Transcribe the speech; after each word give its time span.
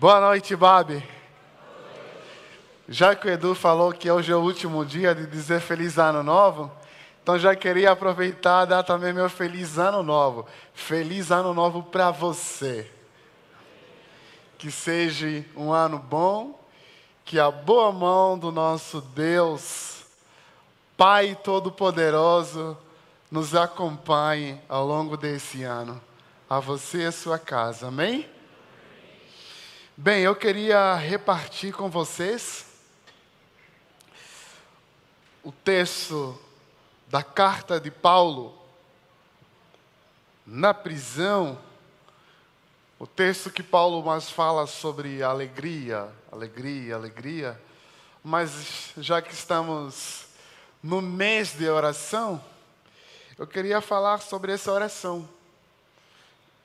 Boa 0.00 0.18
noite, 0.18 0.56
Babi. 0.56 1.06
Já 2.88 3.14
que 3.14 3.28
o 3.28 3.30
Edu 3.30 3.54
falou 3.54 3.92
que 3.92 4.10
hoje 4.10 4.32
é 4.32 4.34
o 4.34 4.40
último 4.40 4.82
dia 4.82 5.14
de 5.14 5.26
dizer 5.26 5.60
feliz 5.60 5.98
ano 5.98 6.22
novo, 6.22 6.72
então 7.22 7.38
já 7.38 7.54
queria 7.54 7.90
aproveitar 7.90 8.64
e 8.64 8.70
dar 8.70 8.82
também 8.82 9.12
meu 9.12 9.28
feliz 9.28 9.76
ano 9.76 10.02
novo. 10.02 10.46
Feliz 10.72 11.30
ano 11.30 11.52
novo 11.52 11.82
para 11.82 12.10
você. 12.10 12.90
Que 14.56 14.70
seja 14.70 15.44
um 15.54 15.70
ano 15.70 15.98
bom, 15.98 16.58
que 17.22 17.38
a 17.38 17.50
boa 17.50 17.92
mão 17.92 18.38
do 18.38 18.50
nosso 18.50 19.02
Deus, 19.02 20.06
Pai 20.96 21.36
Todo-Poderoso, 21.44 22.74
nos 23.30 23.54
acompanhe 23.54 24.58
ao 24.66 24.86
longo 24.86 25.14
desse 25.14 25.62
ano. 25.62 26.00
A 26.48 26.58
você 26.58 27.02
e 27.02 27.04
a 27.04 27.12
sua 27.12 27.38
casa. 27.38 27.88
Amém? 27.88 28.39
Bem, 30.02 30.22
eu 30.22 30.34
queria 30.34 30.94
repartir 30.94 31.74
com 31.74 31.90
vocês 31.90 32.64
o 35.44 35.52
texto 35.52 36.40
da 37.06 37.22
carta 37.22 37.78
de 37.78 37.90
Paulo 37.90 38.58
na 40.46 40.72
prisão, 40.72 41.58
o 42.98 43.06
texto 43.06 43.50
que 43.50 43.62
Paulo 43.62 44.02
mais 44.02 44.30
fala 44.30 44.66
sobre 44.66 45.22
alegria, 45.22 46.08
alegria, 46.32 46.94
alegria, 46.94 47.60
mas 48.24 48.94
já 48.96 49.20
que 49.20 49.34
estamos 49.34 50.28
no 50.82 51.02
mês 51.02 51.52
de 51.52 51.68
oração, 51.68 52.42
eu 53.36 53.46
queria 53.46 53.82
falar 53.82 54.22
sobre 54.22 54.50
essa 54.50 54.72
oração 54.72 55.28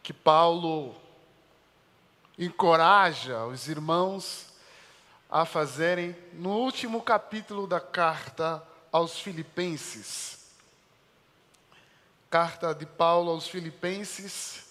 que 0.01 0.13
Paulo 0.13 0.95
encoraja 2.37 3.45
os 3.45 3.67
irmãos 3.67 4.47
a 5.29 5.45
fazerem 5.45 6.15
no 6.33 6.51
último 6.51 7.01
capítulo 7.01 7.65
da 7.65 7.79
carta 7.79 8.61
aos 8.91 9.19
Filipenses. 9.19 10.45
Carta 12.29 12.73
de 12.75 12.85
Paulo 12.85 13.31
aos 13.31 13.47
Filipenses, 13.47 14.65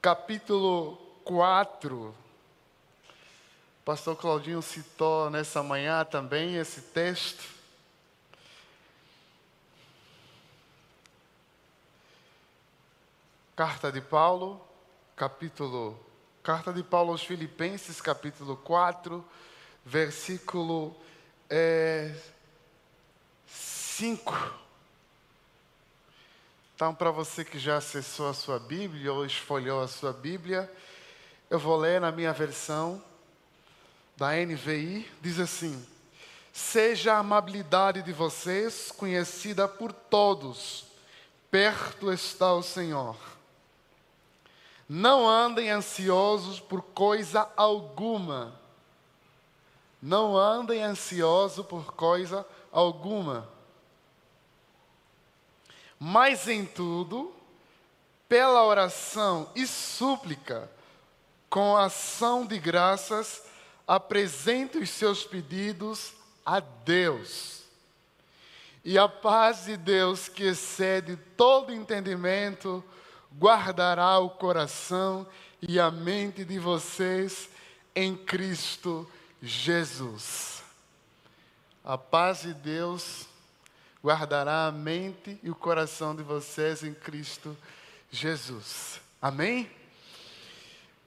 capítulo 0.00 0.96
4. 1.24 2.14
pastor 3.84 4.16
Claudinho 4.16 4.62
citou 4.62 5.28
nessa 5.28 5.62
manhã 5.62 6.04
também 6.04 6.56
esse 6.56 6.80
texto. 6.80 7.44
Carta 13.54 13.92
de 13.92 14.00
Paulo, 14.00 14.58
capítulo 15.14 16.09
Carta 16.42 16.72
de 16.72 16.82
Paulo 16.82 17.12
aos 17.12 17.22
Filipenses, 17.22 18.00
capítulo 18.00 18.56
4, 18.56 19.22
versículo 19.84 20.96
é, 21.50 22.14
5. 23.46 24.34
Então, 26.74 26.94
para 26.94 27.10
você 27.10 27.44
que 27.44 27.58
já 27.58 27.76
acessou 27.76 28.30
a 28.30 28.32
sua 28.32 28.58
Bíblia 28.58 29.12
ou 29.12 29.26
esfolhou 29.26 29.82
a 29.82 29.88
sua 29.88 30.14
Bíblia, 30.14 30.72
eu 31.50 31.58
vou 31.58 31.76
ler 31.76 32.00
na 32.00 32.10
minha 32.10 32.32
versão 32.32 33.04
da 34.16 34.30
NVI, 34.32 35.06
diz 35.20 35.38
assim: 35.38 35.86
Seja 36.54 37.16
a 37.16 37.18
amabilidade 37.18 38.02
de 38.02 38.14
vocês 38.14 38.90
conhecida 38.90 39.68
por 39.68 39.92
todos, 39.92 40.86
perto 41.50 42.10
está 42.10 42.54
o 42.54 42.62
Senhor. 42.62 43.39
Não 44.92 45.28
andem 45.28 45.70
ansiosos 45.70 46.58
por 46.58 46.82
coisa 46.82 47.48
alguma. 47.56 48.60
Não 50.02 50.36
andem 50.36 50.82
ansiosos 50.82 51.64
por 51.64 51.94
coisa 51.94 52.44
alguma. 52.72 53.48
Mas 55.96 56.48
em 56.48 56.66
tudo, 56.66 57.32
pela 58.28 58.64
oração 58.64 59.48
e 59.54 59.64
súplica, 59.64 60.68
com 61.48 61.76
ação 61.76 62.44
de 62.44 62.58
graças, 62.58 63.44
apresente 63.86 64.76
os 64.76 64.90
seus 64.90 65.22
pedidos 65.22 66.12
a 66.44 66.58
Deus. 66.58 67.62
E 68.84 68.98
a 68.98 69.08
paz 69.08 69.66
de 69.66 69.76
Deus, 69.76 70.28
que 70.28 70.42
excede 70.42 71.16
todo 71.36 71.72
entendimento, 71.72 72.82
guardará 73.38 74.18
o 74.18 74.30
coração 74.30 75.26
e 75.60 75.78
a 75.78 75.90
mente 75.90 76.44
de 76.44 76.58
vocês 76.58 77.48
em 77.94 78.16
Cristo 78.16 79.08
Jesus. 79.42 80.62
A 81.84 81.96
paz 81.96 82.42
de 82.42 82.54
Deus 82.54 83.26
guardará 84.02 84.66
a 84.66 84.72
mente 84.72 85.38
e 85.42 85.50
o 85.50 85.54
coração 85.54 86.14
de 86.14 86.22
vocês 86.22 86.82
em 86.82 86.94
Cristo 86.94 87.56
Jesus. 88.10 89.00
Amém? 89.20 89.70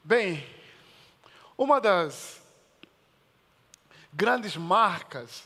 Bem, 0.03 0.45
uma 1.57 1.79
das 1.79 2.41
grandes 4.11 4.55
marcas 4.55 5.43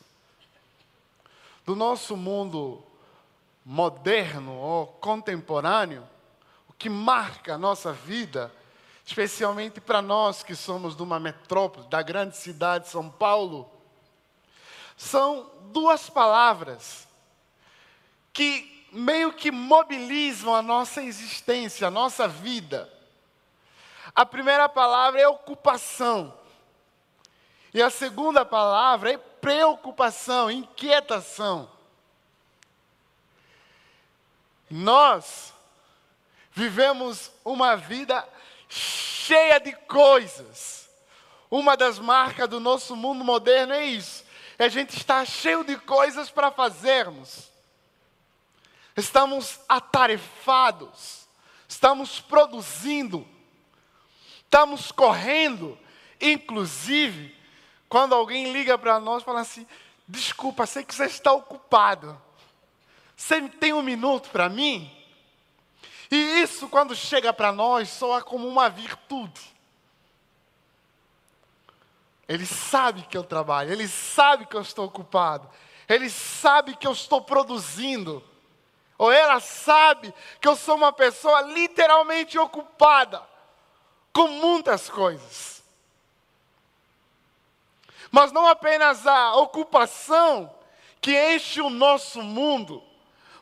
do 1.66 1.76
nosso 1.76 2.18
mundo 2.18 2.84
moderno 3.66 4.54
ou 4.54 4.88
contemporâneo 4.88 6.08
que 6.78 6.90
marca 6.90 7.56
a 7.56 7.58
nossa 7.58 7.92
vida, 7.92 8.54
especialmente 9.06 9.82
para 9.82 10.02
nós 10.02 10.44
que 10.44 10.56
somos 10.56 10.96
de 10.96 11.02
uma 11.02 11.20
metrópole, 11.20 11.88
da 11.88 12.02
grande 12.02 12.38
cidade 12.38 12.86
de 12.86 12.92
São 12.92 13.10
Paulo, 13.10 13.70
são 14.96 15.50
duas 15.72 16.10
palavras 16.10 17.08
que 18.34 18.86
meio 18.92 19.34
que 19.34 19.52
mobilizam 19.52 20.54
a 20.56 20.62
nossa 20.62 21.02
existência, 21.02 21.88
a 21.88 21.92
nossa 21.92 22.28
vida. 22.28 22.92
A 24.16 24.26
primeira 24.26 24.68
palavra 24.68 25.22
é 25.22 25.28
ocupação. 25.28 26.34
E 27.74 27.82
a 27.82 27.90
segunda 27.90 28.44
palavra 28.46 29.12
é 29.14 29.18
preocupação, 29.18 30.50
inquietação. 30.50 31.70
Nós 34.70 35.54
Vivemos 36.58 37.32
uma 37.46 37.76
vida 37.76 38.28
cheia 38.68 39.60
de 39.60 39.74
coisas. 39.74 40.90
Uma 41.52 41.78
das 41.78 42.00
marcas 42.00 42.50
do 42.50 42.60
nosso 42.60 42.96
mundo 42.96 43.24
moderno 43.24 43.74
é 43.74 43.86
isso. 43.86 44.26
É 44.58 44.66
a 44.66 44.68
gente 44.68 44.98
está 44.98 45.24
cheio 45.24 45.64
de 45.64 45.78
coisas 45.78 46.32
para 46.32 46.50
fazermos. 46.50 47.52
Estamos 48.96 49.60
atarefados. 49.70 51.28
Estamos 51.68 52.20
produzindo. 52.20 53.28
Estamos 54.40 54.92
correndo. 54.92 55.78
Inclusive, 56.20 57.36
quando 57.88 58.16
alguém 58.16 58.52
liga 58.52 58.80
para 58.80 59.00
nós 59.00 59.22
fala 59.22 59.42
assim: 59.42 59.68
Desculpa, 60.08 60.66
sei 60.66 60.84
que 60.84 60.96
você 60.96 61.06
está 61.06 61.32
ocupado. 61.34 62.20
Você 63.16 63.48
tem 63.48 63.74
um 63.74 63.84
minuto 63.84 64.32
para 64.32 64.50
mim? 64.50 64.97
E 66.10 66.42
isso, 66.42 66.70
quando 66.70 66.96
chega 66.96 67.34
para 67.34 67.52
nós, 67.52 67.90
soa 67.90 68.22
como 68.22 68.48
uma 68.48 68.70
virtude. 68.70 69.56
Ele 72.28 72.46
sabe 72.46 73.04
que 73.04 73.18
eu 73.18 73.24
trabalho, 73.24 73.72
ele 73.72 73.88
sabe 73.88 74.46
que 74.46 74.56
eu 74.56 74.62
estou 74.62 74.86
ocupado, 74.86 75.50
ele 75.88 76.10
sabe 76.10 76.76
que 76.76 76.86
eu 76.86 76.92
estou 76.92 77.22
produzindo, 77.22 78.22
ou 78.98 79.12
ela 79.12 79.40
sabe 79.40 80.14
que 80.42 80.48
eu 80.48 80.56
sou 80.56 80.76
uma 80.76 80.92
pessoa 80.92 81.42
literalmente 81.42 82.38
ocupada 82.38 83.22
com 84.12 84.28
muitas 84.28 84.90
coisas. 84.90 85.64
Mas 88.12 88.32
não 88.32 88.48
apenas 88.48 89.06
a 89.06 89.36
ocupação 89.36 90.54
que 91.00 91.12
enche 91.36 91.62
o 91.62 91.70
nosso 91.70 92.22
mundo, 92.22 92.84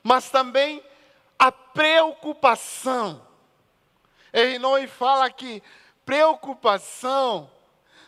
mas 0.04 0.30
também 0.30 0.84
preocupação. 1.76 3.22
Ernoi 4.32 4.88
fala 4.88 5.30
que 5.30 5.62
preocupação 6.06 7.52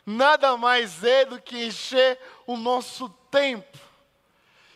nada 0.06 0.56
mais 0.56 1.04
é 1.04 1.25
do 1.25 1.42
que 1.42 1.66
encher 1.66 2.18
o 2.48 2.56
nosso 2.56 3.10
tempo 3.30 3.78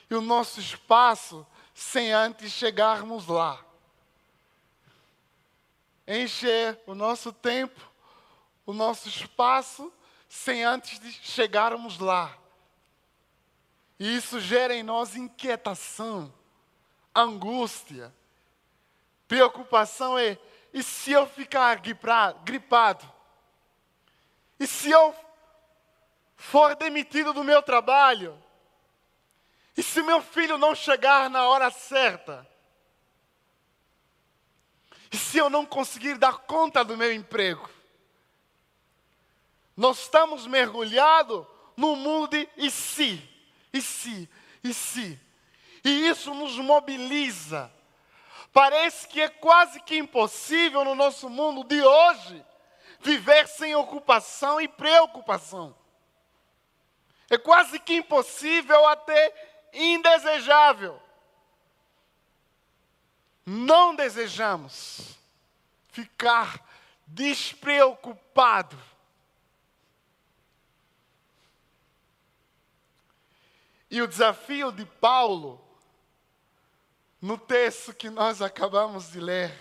e 0.09 0.15
o 0.15 0.21
nosso 0.21 0.59
espaço 0.59 1.47
sem 1.73 2.11
antes 2.11 2.51
chegarmos 2.51 3.27
lá. 3.27 3.63
Encher 6.05 6.77
o 6.85 6.93
nosso 6.93 7.31
tempo, 7.31 7.79
o 8.65 8.73
nosso 8.73 9.07
espaço, 9.07 9.91
sem 10.27 10.65
antes 10.65 10.99
de 10.99 11.11
chegarmos 11.13 11.97
lá. 11.97 12.37
E 13.97 14.15
isso 14.17 14.39
gera 14.39 14.75
em 14.75 14.83
nós 14.83 15.15
inquietação, 15.15 16.33
angústia, 17.15 18.13
Preocupação 19.31 20.19
é: 20.19 20.37
e 20.73 20.83
se 20.83 21.13
eu 21.13 21.25
ficar 21.25 21.79
gripado? 22.43 23.09
E 24.59 24.67
se 24.67 24.91
eu 24.91 25.15
for 26.35 26.75
demitido 26.75 27.31
do 27.31 27.41
meu 27.41 27.63
trabalho? 27.63 28.37
E 29.77 29.81
se 29.81 30.03
meu 30.03 30.21
filho 30.21 30.57
não 30.57 30.75
chegar 30.75 31.29
na 31.29 31.47
hora 31.47 31.71
certa? 31.71 32.45
E 35.09 35.15
se 35.15 35.37
eu 35.37 35.49
não 35.49 35.65
conseguir 35.65 36.17
dar 36.17 36.39
conta 36.39 36.83
do 36.83 36.97
meu 36.97 37.13
emprego? 37.13 37.69
Nós 39.77 39.99
estamos 40.01 40.45
mergulhados 40.45 41.47
no 41.77 41.95
mundo 41.95 42.27
de 42.27 42.49
e 42.57 42.69
se, 42.69 43.29
e 43.71 43.81
se, 43.81 44.29
e 44.61 44.73
se. 44.73 45.17
E 45.85 46.09
isso 46.09 46.33
nos 46.33 46.57
mobiliza. 46.57 47.71
Parece 48.53 49.07
que 49.07 49.21
é 49.21 49.29
quase 49.29 49.79
que 49.81 49.97
impossível 49.97 50.83
no 50.83 50.93
nosso 50.93 51.29
mundo 51.29 51.63
de 51.63 51.81
hoje 51.81 52.45
viver 52.99 53.47
sem 53.47 53.75
ocupação 53.75 54.59
e 54.59 54.67
preocupação. 54.67 55.75
É 57.29 57.37
quase 57.37 57.79
que 57.79 57.95
impossível, 57.95 58.85
até 58.87 59.69
indesejável. 59.73 61.01
Não 63.45 63.95
desejamos 63.95 65.17
ficar 65.89 66.61
despreocupado. 67.07 68.77
E 73.89 74.01
o 74.01 74.07
desafio 74.07 74.71
de 74.71 74.85
Paulo, 74.85 75.61
no 77.21 77.37
texto 77.37 77.93
que 77.93 78.09
nós 78.09 78.41
acabamos 78.41 79.11
de 79.11 79.19
ler, 79.19 79.53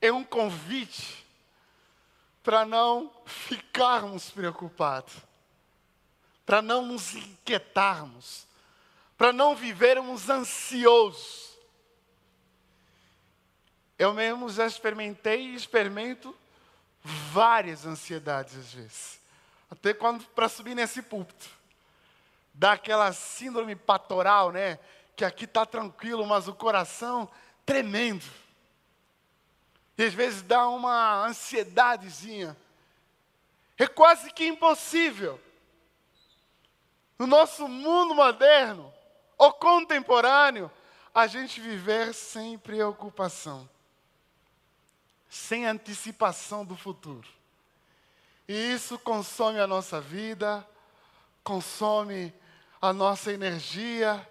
é 0.00 0.12
um 0.12 0.24
convite 0.24 1.24
para 2.42 2.64
não 2.64 3.12
ficarmos 3.24 4.30
preocupados, 4.30 5.14
para 6.44 6.60
não 6.60 6.84
nos 6.84 7.14
inquietarmos, 7.14 8.46
para 9.16 9.32
não 9.32 9.54
vivermos 9.54 10.28
ansiosos. 10.28 11.56
Eu 13.98 14.14
mesmo 14.14 14.48
já 14.48 14.66
experimentei 14.66 15.48
e 15.48 15.54
experimento 15.54 16.34
várias 17.02 17.84
ansiedades 17.84 18.56
às 18.56 18.72
vezes. 18.72 19.20
Até 19.70 19.92
quando 19.92 20.24
para 20.28 20.48
subir 20.48 20.74
nesse 20.74 21.02
púlpito. 21.02 21.48
Dá 22.54 22.72
aquela 22.72 23.12
síndrome 23.12 23.76
patoral, 23.76 24.50
né? 24.50 24.78
Que 25.18 25.24
aqui 25.26 25.44
está 25.44 25.66
tranquilo, 25.66 26.24
mas 26.26 26.48
o 26.48 26.54
coração 26.54 27.28
tremendo. 27.66 28.24
E 29.98 30.04
às 30.04 30.14
vezes 30.14 30.40
dá 30.40 30.66
uma 30.66 31.26
ansiedadezinha. 31.26 32.56
É 33.76 33.86
quase 33.86 34.32
que 34.32 34.46
impossível. 34.46 35.38
No 37.18 37.26
nosso 37.26 37.68
mundo 37.68 38.14
moderno, 38.14 38.90
ou 39.36 39.52
contemporâneo, 39.52 40.70
a 41.14 41.26
gente 41.26 41.60
viver 41.60 42.14
sem 42.14 42.56
preocupação 42.56 43.68
sem 45.28 45.66
antecipação 45.66 46.64
do 46.64 46.76
futuro. 46.76 47.28
E 48.48 48.72
isso 48.72 48.98
consome 48.98 49.60
a 49.60 49.66
nossa 49.66 50.00
vida, 50.00 50.66
consome 51.44 52.32
a 52.80 52.92
nossa 52.92 53.32
energia. 53.32 54.26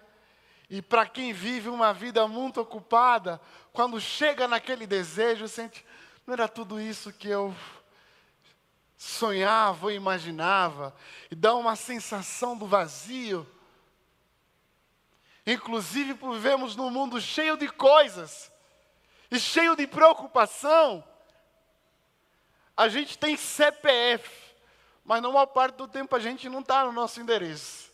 E 0.70 0.82
para 0.82 1.06
quem 1.06 1.32
vive 1.32 1.68
uma 1.68 1.94
vida 1.94 2.26
muito 2.28 2.60
ocupada, 2.60 3.40
quando 3.72 4.00
chega 4.00 4.46
naquele 4.46 4.86
desejo, 4.86 5.48
sente, 5.48 5.84
não 6.26 6.34
era 6.34 6.46
tudo 6.46 6.78
isso 6.78 7.12
que 7.12 7.28
eu 7.28 7.54
sonhava 8.98 9.86
ou 9.86 9.92
imaginava, 9.92 10.94
e 11.30 11.34
dá 11.34 11.54
uma 11.54 11.76
sensação 11.76 12.56
do 12.56 12.66
vazio. 12.66 13.46
Inclusive, 15.46 16.12
vivemos 16.12 16.76
num 16.76 16.90
mundo 16.90 17.18
cheio 17.20 17.56
de 17.56 17.68
coisas, 17.68 18.52
e 19.30 19.38
cheio 19.38 19.74
de 19.76 19.86
preocupação, 19.86 21.02
a 22.76 22.88
gente 22.88 23.16
tem 23.16 23.36
CPF, 23.36 24.30
mas 25.04 25.22
na 25.22 25.28
maior 25.28 25.46
parte 25.46 25.76
do 25.76 25.88
tempo 25.88 26.14
a 26.14 26.18
gente 26.18 26.48
não 26.48 26.60
está 26.60 26.84
no 26.84 26.92
nosso 26.92 27.20
endereço, 27.20 27.90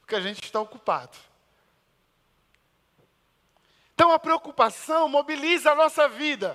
porque 0.00 0.14
a 0.14 0.20
gente 0.20 0.42
está 0.42 0.60
ocupado. 0.60 1.16
Então 3.96 4.12
a 4.12 4.18
preocupação 4.18 5.08
mobiliza 5.08 5.72
a 5.72 5.74
nossa 5.74 6.06
vida, 6.06 6.54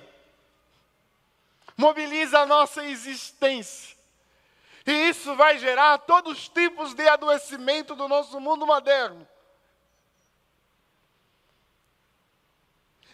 mobiliza 1.76 2.38
a 2.38 2.46
nossa 2.46 2.84
existência. 2.84 3.96
E 4.86 4.92
isso 5.08 5.34
vai 5.34 5.58
gerar 5.58 5.98
todos 5.98 6.38
os 6.38 6.48
tipos 6.48 6.94
de 6.94 7.08
adoecimento 7.08 7.96
do 7.96 8.06
nosso 8.06 8.38
mundo 8.38 8.64
moderno. 8.64 9.26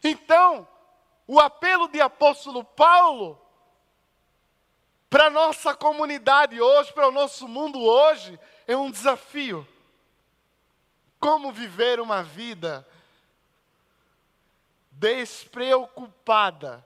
Então, 0.05 0.69
o 1.27 1.41
apelo 1.41 1.89
de 1.89 1.99
apóstolo 1.99 2.63
Paulo 2.63 3.41
para 5.09 5.29
a 5.29 5.31
nossa 5.31 5.75
comunidade 5.75 6.61
hoje, 6.61 6.93
para 6.93 7.09
o 7.09 7.13
nosso 7.13 7.49
mundo 7.49 7.81
hoje, 7.81 8.39
é 8.67 8.77
um 8.77 8.91
desafio. 8.91 9.67
Como 11.19 11.51
viver 11.51 11.99
uma 11.99 12.23
vida 12.23 12.87
despreocupada? 14.99 16.85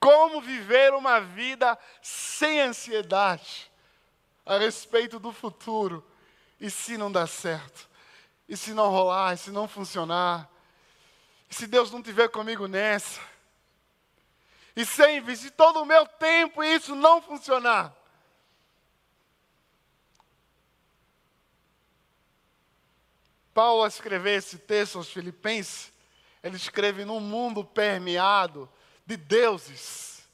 Como 0.00 0.40
viver 0.40 0.92
uma 0.92 1.20
vida 1.20 1.78
sem 2.02 2.60
ansiedade 2.60 3.70
a 4.44 4.58
respeito 4.58 5.18
do 5.18 5.32
futuro 5.32 6.04
e 6.60 6.70
se 6.70 6.98
não 6.98 7.10
dá 7.10 7.26
certo? 7.26 7.88
E 8.46 8.56
se 8.56 8.74
não 8.74 8.90
rolar, 8.90 9.34
e 9.34 9.38
se 9.38 9.50
não 9.50 9.66
funcionar? 9.66 10.50
E 11.48 11.54
se 11.54 11.66
Deus 11.66 11.90
não 11.90 12.02
tiver 12.02 12.28
comigo 12.28 12.66
nessa? 12.66 13.20
E 14.76 14.84
se 14.84 15.02
eu 15.02 15.16
investir 15.16 15.52
todo 15.52 15.80
o 15.80 15.86
meu 15.86 16.06
tempo 16.06 16.62
e 16.62 16.74
isso 16.74 16.94
não 16.94 17.22
funcionar? 17.22 17.94
Paulo, 23.54 23.82
ao 23.82 23.88
escrever 23.88 24.38
esse 24.38 24.58
texto 24.58 24.98
aos 24.98 25.08
Filipenses, 25.08 25.92
ele 26.42 26.56
escreve 26.56 27.04
num 27.04 27.20
mundo 27.20 27.64
permeado 27.64 28.68
de 29.06 29.16
deuses. 29.16 30.24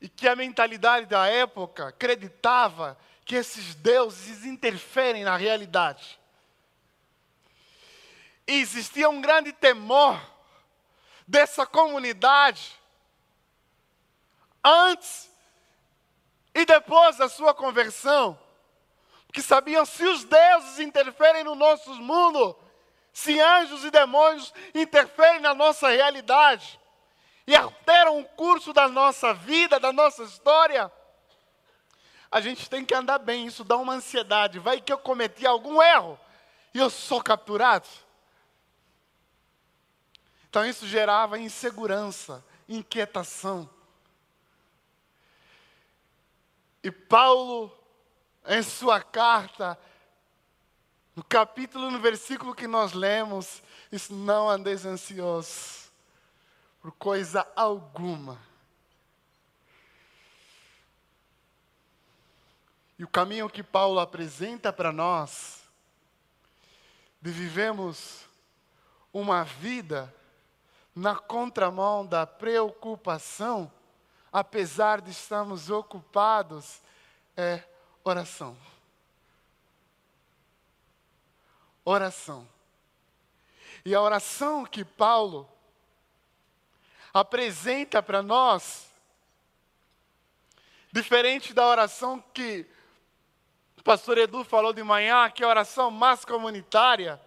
E 0.00 0.08
que 0.08 0.26
a 0.26 0.34
mentalidade 0.34 1.06
da 1.06 1.28
época 1.28 1.88
acreditava 1.88 2.98
que 3.24 3.36
esses 3.36 3.74
deuses 3.74 4.44
interferem 4.44 5.22
na 5.22 5.36
realidade. 5.36 6.18
E 8.48 8.54
existia 8.54 9.08
um 9.08 9.20
grande 9.20 9.52
temor 9.52 10.20
dessa 11.28 11.64
comunidade 11.66 12.72
antes 14.64 15.30
e 16.54 16.64
depois 16.64 17.16
da 17.16 17.28
sua 17.28 17.54
conversão, 17.54 18.38
porque 19.32 19.40
sabiam 19.40 19.86
se 19.86 20.04
os 20.04 20.24
deuses 20.24 20.78
interferem 20.78 21.42
no 21.42 21.54
nosso 21.54 21.90
mundo, 21.94 22.54
se 23.14 23.40
anjos 23.40 23.82
e 23.82 23.90
demônios 23.90 24.52
interferem 24.74 25.40
na 25.40 25.54
nossa 25.54 25.88
realidade 25.88 26.78
e 27.46 27.56
alteram 27.56 28.20
o 28.20 28.24
curso 28.26 28.74
da 28.74 28.86
nossa 28.88 29.32
vida, 29.32 29.80
da 29.80 29.90
nossa 29.90 30.22
história, 30.24 30.92
a 32.30 32.42
gente 32.42 32.68
tem 32.68 32.84
que 32.84 32.94
andar 32.94 33.20
bem. 33.20 33.46
Isso 33.46 33.64
dá 33.64 33.78
uma 33.78 33.94
ansiedade. 33.94 34.58
Vai 34.58 34.82
que 34.82 34.92
eu 34.92 34.98
cometi 34.98 35.46
algum 35.46 35.82
erro 35.82 36.20
e 36.74 36.78
eu 36.78 36.90
sou 36.90 37.22
capturado. 37.22 37.88
Então 40.50 40.62
isso 40.66 40.86
gerava 40.86 41.38
insegurança, 41.38 42.44
inquietação. 42.68 43.66
E 46.84 46.90
Paulo, 46.90 47.81
em 48.46 48.62
sua 48.62 49.00
carta, 49.00 49.78
no 51.14 51.22
capítulo, 51.22 51.90
no 51.90 52.00
versículo 52.00 52.54
que 52.54 52.66
nós 52.66 52.92
lemos, 52.92 53.62
diz: 53.90 54.08
Não 54.08 54.48
andeis 54.48 54.84
ansiosos 54.84 55.90
por 56.80 56.92
coisa 56.92 57.46
alguma. 57.54 58.38
E 62.98 63.04
o 63.04 63.08
caminho 63.08 63.50
que 63.50 63.62
Paulo 63.62 64.00
apresenta 64.00 64.72
para 64.72 64.92
nós, 64.92 65.62
de 67.20 67.30
vivemos 67.30 68.26
uma 69.12 69.44
vida 69.44 70.12
na 70.94 71.16
contramão 71.16 72.06
da 72.06 72.26
preocupação, 72.26 73.70
apesar 74.32 75.00
de 75.00 75.10
estarmos 75.10 75.70
ocupados, 75.70 76.80
é 77.36 77.64
oração. 78.04 78.56
Oração. 81.84 82.48
E 83.84 83.94
a 83.94 84.00
oração 84.00 84.64
que 84.64 84.84
Paulo 84.84 85.48
apresenta 87.12 88.02
para 88.02 88.22
nós 88.22 88.92
Diferente 90.92 91.54
da 91.54 91.66
oração 91.66 92.22
que 92.34 92.66
o 93.78 93.82
pastor 93.82 94.18
Edu 94.18 94.44
falou 94.44 94.74
de 94.74 94.82
manhã, 94.82 95.30
que 95.30 95.42
é 95.42 95.46
a 95.46 95.48
oração 95.48 95.90
mais 95.90 96.22
comunitária, 96.22 97.18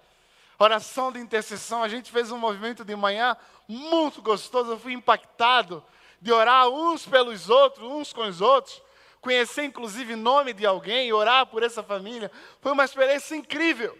oração 0.59 1.11
de 1.11 1.19
intercessão. 1.19 1.81
A 1.81 1.87
gente 1.87 2.11
fez 2.11 2.31
um 2.31 2.37
movimento 2.37 2.85
de 2.85 2.95
manhã 2.95 3.35
muito 3.67 4.21
gostoso, 4.21 4.69
eu 4.69 4.79
fui 4.79 4.93
impactado 4.93 5.83
de 6.21 6.31
orar 6.31 6.69
uns 6.69 7.07
pelos 7.07 7.49
outros, 7.49 7.89
uns 7.89 8.13
com 8.13 8.21
os 8.21 8.39
outros, 8.39 8.83
conhecer 9.25 9.63
inclusive 9.63 10.15
nome 10.15 10.53
de 10.53 10.67
alguém, 10.67 11.11
orar 11.11 11.47
por 11.47 11.63
essa 11.63 11.81
família. 11.81 12.31
Foi 12.61 12.71
uma 12.71 12.85
experiência 12.85 13.35
incrível. 13.35 13.97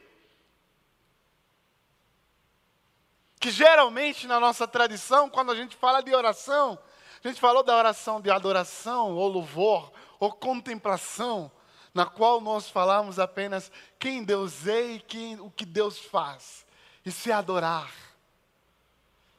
Que 3.40 3.50
geralmente 3.50 4.28
na 4.28 4.40
nossa 4.40 4.68
tradição, 4.68 5.28
quando 5.28 5.52
a 5.52 5.56
gente 5.56 5.76
fala 5.76 6.04
de 6.04 6.14
oração, 6.14 6.78
a 7.24 7.28
gente 7.28 7.42
falou 7.42 7.64
da 7.64 7.76
oração 7.76 8.22
de 8.22 8.30
adoração, 8.30 9.16
ou 9.16 9.28
louvor, 9.28 9.92
ou 10.20 10.32
contemplação, 10.32 11.52
na 11.92 12.06
qual 12.06 12.40
nós 12.40 12.70
falamos 12.70 13.18
apenas 13.18 13.72
quem 13.98 14.24
Deus 14.24 14.68
é 14.68 14.92
e 14.92 15.00
quem, 15.00 15.40
o 15.40 15.50
que 15.50 15.66
Deus 15.66 15.98
faz. 15.98 16.68
Isso 17.04 17.32
é 17.32 17.34
adorar. 17.34 17.92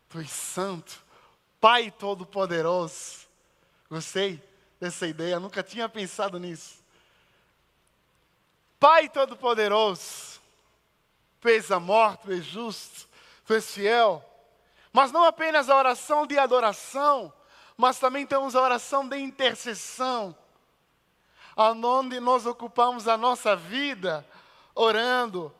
Tu 0.08 0.18
és 0.18 0.30
santo, 0.30 1.00
Pai 1.60 1.92
Todo-Poderoso. 1.92 3.28
Gostei 3.88 4.42
dessa 4.80 5.06
ideia, 5.06 5.40
nunca 5.40 5.62
tinha 5.62 5.88
pensado 5.88 6.38
nisso. 6.38 6.84
Pai 8.78 9.08
Todo-Poderoso, 9.08 10.40
tu 11.40 11.48
és 11.48 11.70
amor, 11.70 12.16
tu 12.18 12.30
és 12.30 12.44
justo, 12.44 13.08
tu 13.44 13.54
és 13.54 13.72
fiel. 13.72 14.24
Mas 14.92 15.10
não 15.12 15.24
apenas 15.24 15.68
a 15.68 15.76
oração 15.76 16.26
de 16.26 16.38
adoração, 16.38 17.32
mas 17.76 17.98
também 17.98 18.26
temos 18.26 18.54
a 18.54 18.62
oração 18.62 19.06
de 19.08 19.18
intercessão, 19.18 20.36
onde 21.56 22.20
nós 22.20 22.46
ocupamos 22.46 23.08
a 23.08 23.16
nossa 23.16 23.56
vida 23.56 24.26
orando 24.74 25.54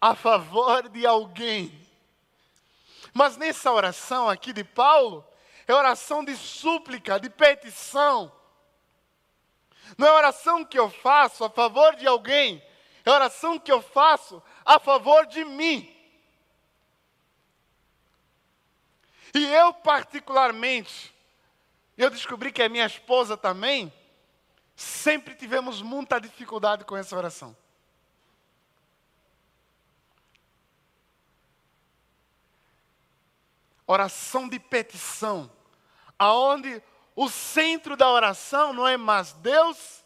a 0.00 0.14
favor 0.14 0.88
de 0.88 1.06
alguém. 1.06 1.86
Mas 3.12 3.36
nessa 3.36 3.72
oração 3.72 4.28
aqui 4.28 4.52
de 4.52 4.62
Paulo, 4.62 5.26
é 5.66 5.74
oração 5.74 6.24
de 6.24 6.36
súplica, 6.36 7.18
de 7.18 7.28
petição. 7.28 8.30
Não 9.96 10.06
é 10.06 10.12
oração 10.12 10.64
que 10.64 10.78
eu 10.78 10.90
faço 10.90 11.44
a 11.44 11.50
favor 11.50 11.96
de 11.96 12.06
alguém, 12.06 12.62
é 13.04 13.10
oração 13.10 13.58
que 13.58 13.72
eu 13.72 13.80
faço 13.80 14.42
a 14.64 14.78
favor 14.78 15.26
de 15.26 15.44
mim. 15.44 15.94
E 19.34 19.44
eu, 19.46 19.72
particularmente, 19.72 21.14
eu 21.96 22.10
descobri 22.10 22.52
que 22.52 22.62
a 22.62 22.68
minha 22.68 22.86
esposa 22.86 23.36
também, 23.36 23.92
sempre 24.76 25.34
tivemos 25.34 25.82
muita 25.82 26.20
dificuldade 26.20 26.84
com 26.84 26.96
essa 26.96 27.16
oração. 27.16 27.56
Oração 33.86 34.48
de 34.48 34.60
petição, 34.60 35.50
aonde 36.18 36.82
o 37.20 37.28
centro 37.28 37.96
da 37.96 38.08
oração 38.08 38.72
não 38.72 38.86
é 38.86 38.96
mais 38.96 39.32
Deus, 39.32 40.04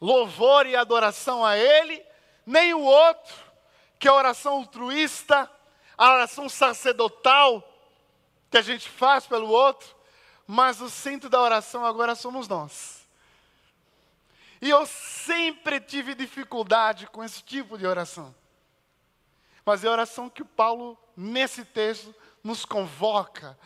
louvor 0.00 0.66
e 0.66 0.76
adoração 0.76 1.44
a 1.44 1.58
Ele, 1.58 2.00
nem 2.46 2.72
o 2.72 2.80
outro, 2.80 3.34
que 3.98 4.06
é 4.06 4.10
a 4.12 4.14
oração 4.14 4.58
altruísta, 4.58 5.50
a 5.98 6.12
oração 6.12 6.48
sacerdotal 6.48 7.60
que 8.52 8.56
a 8.56 8.62
gente 8.62 8.88
faz 8.88 9.26
pelo 9.26 9.48
outro, 9.48 9.92
mas 10.46 10.80
o 10.80 10.88
centro 10.88 11.28
da 11.28 11.40
oração 11.40 11.84
agora 11.84 12.14
somos 12.14 12.46
nós. 12.46 13.04
E 14.60 14.70
eu 14.70 14.86
sempre 14.86 15.80
tive 15.80 16.14
dificuldade 16.14 17.08
com 17.08 17.24
esse 17.24 17.42
tipo 17.42 17.76
de 17.76 17.84
oração. 17.84 18.32
Mas 19.66 19.82
é 19.82 19.88
a 19.88 19.92
oração 19.92 20.30
que 20.30 20.44
Paulo, 20.44 20.96
nesse 21.16 21.64
texto, 21.64 22.14
nos 22.44 22.64
convoca, 22.64 23.58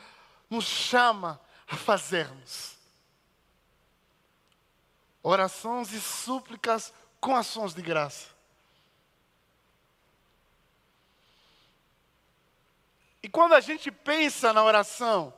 nos 0.49 0.65
chama 0.65 1.39
a 1.67 1.77
fazermos. 1.77 2.77
Orações 5.23 5.93
e 5.93 6.01
súplicas 6.01 6.93
com 7.21 7.35
ações 7.35 7.75
de 7.75 7.83
graça. 7.83 8.37
E 13.23 13.29
quando 13.29 13.55
a 13.55 13.61
gente 13.61 13.91
pensa 13.91 14.53
na 14.53 14.63
oração 14.63 15.35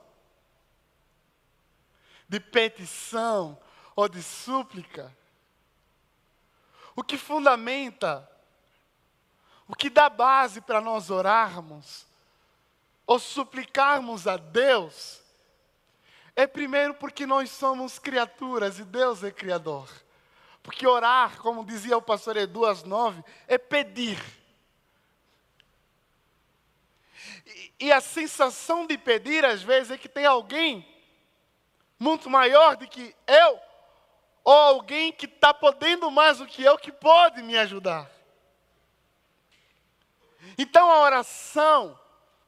de 2.29 2.39
petição 2.39 3.59
ou 3.97 4.07
de 4.07 4.23
súplica, 4.23 5.17
o 6.95 7.03
que 7.03 7.17
fundamenta, 7.17 8.31
o 9.67 9.75
que 9.75 9.89
dá 9.89 10.11
base 10.11 10.61
para 10.61 10.81
nós 10.81 11.09
orarmos 11.09 12.07
ou 13.07 13.19
suplicarmos 13.19 14.27
a 14.27 14.37
Deus, 14.37 15.23
é 16.39 16.47
primeiro 16.47 16.95
porque 16.95 17.27
nós 17.27 17.51
somos 17.51 17.99
criaturas 17.99 18.79
e 18.79 18.85
Deus 18.85 19.25
é 19.25 19.31
Criador. 19.33 19.91
Porque 20.63 20.87
orar, 20.87 21.37
como 21.39 21.65
dizia 21.65 21.99
o 21.99 22.03
pastor 22.03 22.37
Edu 22.37 22.65
às 22.65 22.85
nove, 22.85 23.25
é 23.49 23.59
pedir. 23.59 24.23
E 27.81 27.91
a 27.91 28.01
sensação 28.01 28.87
de 28.87 28.97
pedir, 28.97 29.45
às 29.45 29.65
vezes, 29.65 29.91
é 29.91 29.99
que 29.99 30.09
tem 30.09 30.27
alguém 30.27 30.89
muito 31.99 32.31
maior 32.31 32.77
do 32.77 32.87
que 32.87 33.17
eu, 33.27 33.61
ou 34.45 34.55
alguém 34.55 35.11
que 35.11 35.27
está 35.27 35.53
podendo 35.53 36.09
mais 36.09 36.39
do 36.39 36.47
que 36.47 36.63
eu, 36.63 36.79
que 36.79 36.93
pode 36.93 37.43
me 37.43 37.59
ajudar. 37.59 38.09
Então 40.57 40.89
a 40.89 41.01
oração 41.01 41.99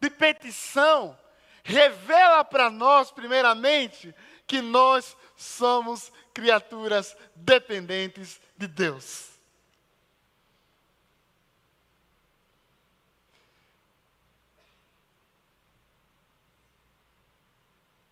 de 0.00 0.08
petição 0.08 1.18
revela 1.62 2.44
para 2.44 2.70
nós, 2.70 3.10
primeiramente, 3.10 4.14
que 4.46 4.60
nós 4.60 5.16
somos 5.36 6.12
criaturas 6.32 7.16
dependentes 7.34 8.40
de 8.56 8.66
Deus. 8.66 9.30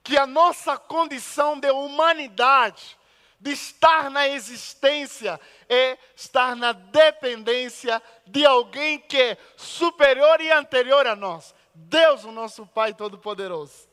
que 0.09 0.17
a 0.17 0.27
nossa 0.27 0.79
condição 0.79 1.61
de 1.61 1.71
humanidade, 1.71 2.97
de 3.39 3.53
estar 3.53 4.09
na 4.09 4.27
existência, 4.27 5.39
é 5.69 5.99
estar 6.17 6.57
na 6.57 6.73
dependência 6.73 8.03
de 8.27 8.47
alguém 8.47 8.99
que 8.99 9.21
é 9.21 9.37
superior 9.55 10.41
e 10.41 10.51
anterior 10.51 11.07
a 11.07 11.15
nós. 11.15 11.55
Deus, 11.87 12.25
o 12.25 12.33
nosso 12.33 12.67
Pai 12.67 12.93
Todo-Poderoso. 12.93 13.89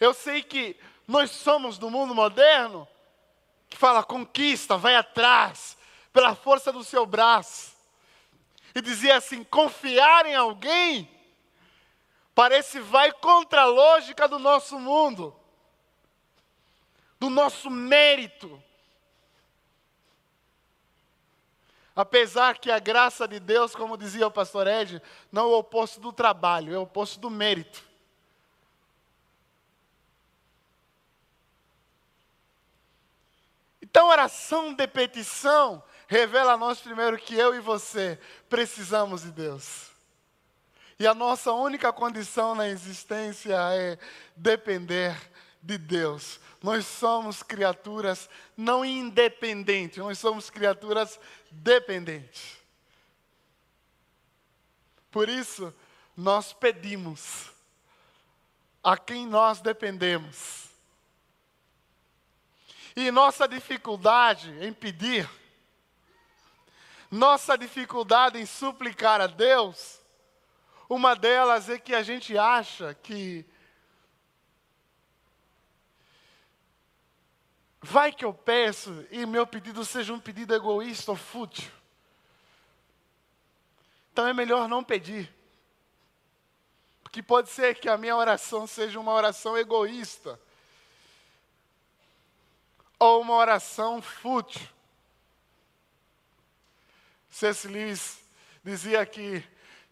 Eu 0.00 0.14
sei 0.14 0.42
que 0.42 0.76
nós 1.06 1.30
somos 1.30 1.78
do 1.78 1.90
mundo 1.90 2.14
moderno 2.14 2.88
que 3.68 3.76
fala 3.76 4.02
conquista, 4.02 4.78
vai 4.78 4.96
atrás, 4.96 5.76
pela 6.12 6.34
força 6.34 6.72
do 6.72 6.82
seu 6.82 7.04
braço. 7.04 7.74
E 8.74 8.80
dizia 8.80 9.16
assim: 9.16 9.44
confiar 9.44 10.26
em 10.26 10.34
alguém 10.34 11.10
parece 12.34 12.80
vai 12.80 13.12
contra 13.12 13.62
a 13.62 13.66
lógica 13.66 14.26
do 14.26 14.38
nosso 14.38 14.78
mundo, 14.78 15.34
do 17.20 17.28
nosso 17.28 17.70
mérito. 17.70 18.62
Apesar 21.94 22.58
que 22.58 22.70
a 22.70 22.78
graça 22.78 23.28
de 23.28 23.38
Deus, 23.38 23.74
como 23.74 23.96
dizia 23.96 24.26
o 24.26 24.30
pastor 24.30 24.66
Ed, 24.66 25.00
não 25.30 25.42
é 25.42 25.46
o 25.46 25.58
oposto 25.58 26.00
do 26.00 26.12
trabalho, 26.12 26.74
é 26.74 26.78
o 26.78 26.82
oposto 26.82 27.20
do 27.20 27.30
mérito. 27.30 27.84
Então, 33.80 34.08
oração 34.08 34.74
de 34.74 34.88
petição 34.88 35.80
revela 36.08 36.54
a 36.54 36.56
nós 36.56 36.80
primeiro 36.80 37.16
que 37.16 37.36
eu 37.36 37.54
e 37.54 37.60
você 37.60 38.18
precisamos 38.48 39.22
de 39.22 39.30
Deus. 39.30 39.92
E 40.98 41.06
a 41.06 41.14
nossa 41.14 41.52
única 41.52 41.92
condição 41.92 42.56
na 42.56 42.68
existência 42.68 43.54
é 43.72 43.96
depender 44.34 45.16
de 45.62 45.78
Deus. 45.78 46.40
Nós 46.62 46.86
somos 46.86 47.42
criaturas 47.42 48.28
não 48.56 48.84
independentes, 48.84 49.98
nós 49.98 50.18
somos 50.18 50.50
criaturas 50.50 51.20
dependentes. 51.62 52.58
Por 55.10 55.28
isso, 55.28 55.72
nós 56.16 56.52
pedimos 56.52 57.50
a 58.82 58.96
quem 58.96 59.26
nós 59.26 59.60
dependemos. 59.60 60.68
E 62.96 63.10
nossa 63.10 63.48
dificuldade 63.48 64.50
em 64.64 64.72
pedir, 64.72 65.28
nossa 67.10 67.56
dificuldade 67.56 68.38
em 68.38 68.46
suplicar 68.46 69.20
a 69.20 69.26
Deus, 69.26 70.00
uma 70.88 71.14
delas 71.14 71.68
é 71.68 71.78
que 71.78 71.94
a 71.94 72.02
gente 72.02 72.36
acha 72.36 72.94
que 72.94 73.44
Vai 77.86 78.10
que 78.10 78.24
eu 78.24 78.32
peço 78.32 79.06
e 79.10 79.26
meu 79.26 79.46
pedido 79.46 79.84
seja 79.84 80.14
um 80.14 80.18
pedido 80.18 80.54
egoísta 80.54 81.10
ou 81.10 81.16
fútil. 81.18 81.70
Então 84.10 84.26
é 84.26 84.32
melhor 84.32 84.66
não 84.66 84.82
pedir. 84.82 85.30
Porque 87.02 87.22
pode 87.22 87.50
ser 87.50 87.74
que 87.74 87.86
a 87.86 87.98
minha 87.98 88.16
oração 88.16 88.66
seja 88.66 88.98
uma 88.98 89.12
oração 89.12 89.54
egoísta. 89.58 90.40
Ou 92.98 93.20
uma 93.20 93.34
oração 93.34 94.00
fútil. 94.00 94.66
C.S. 97.28 97.68
Lewis 97.68 98.18
dizia 98.64 99.04
que 99.04 99.44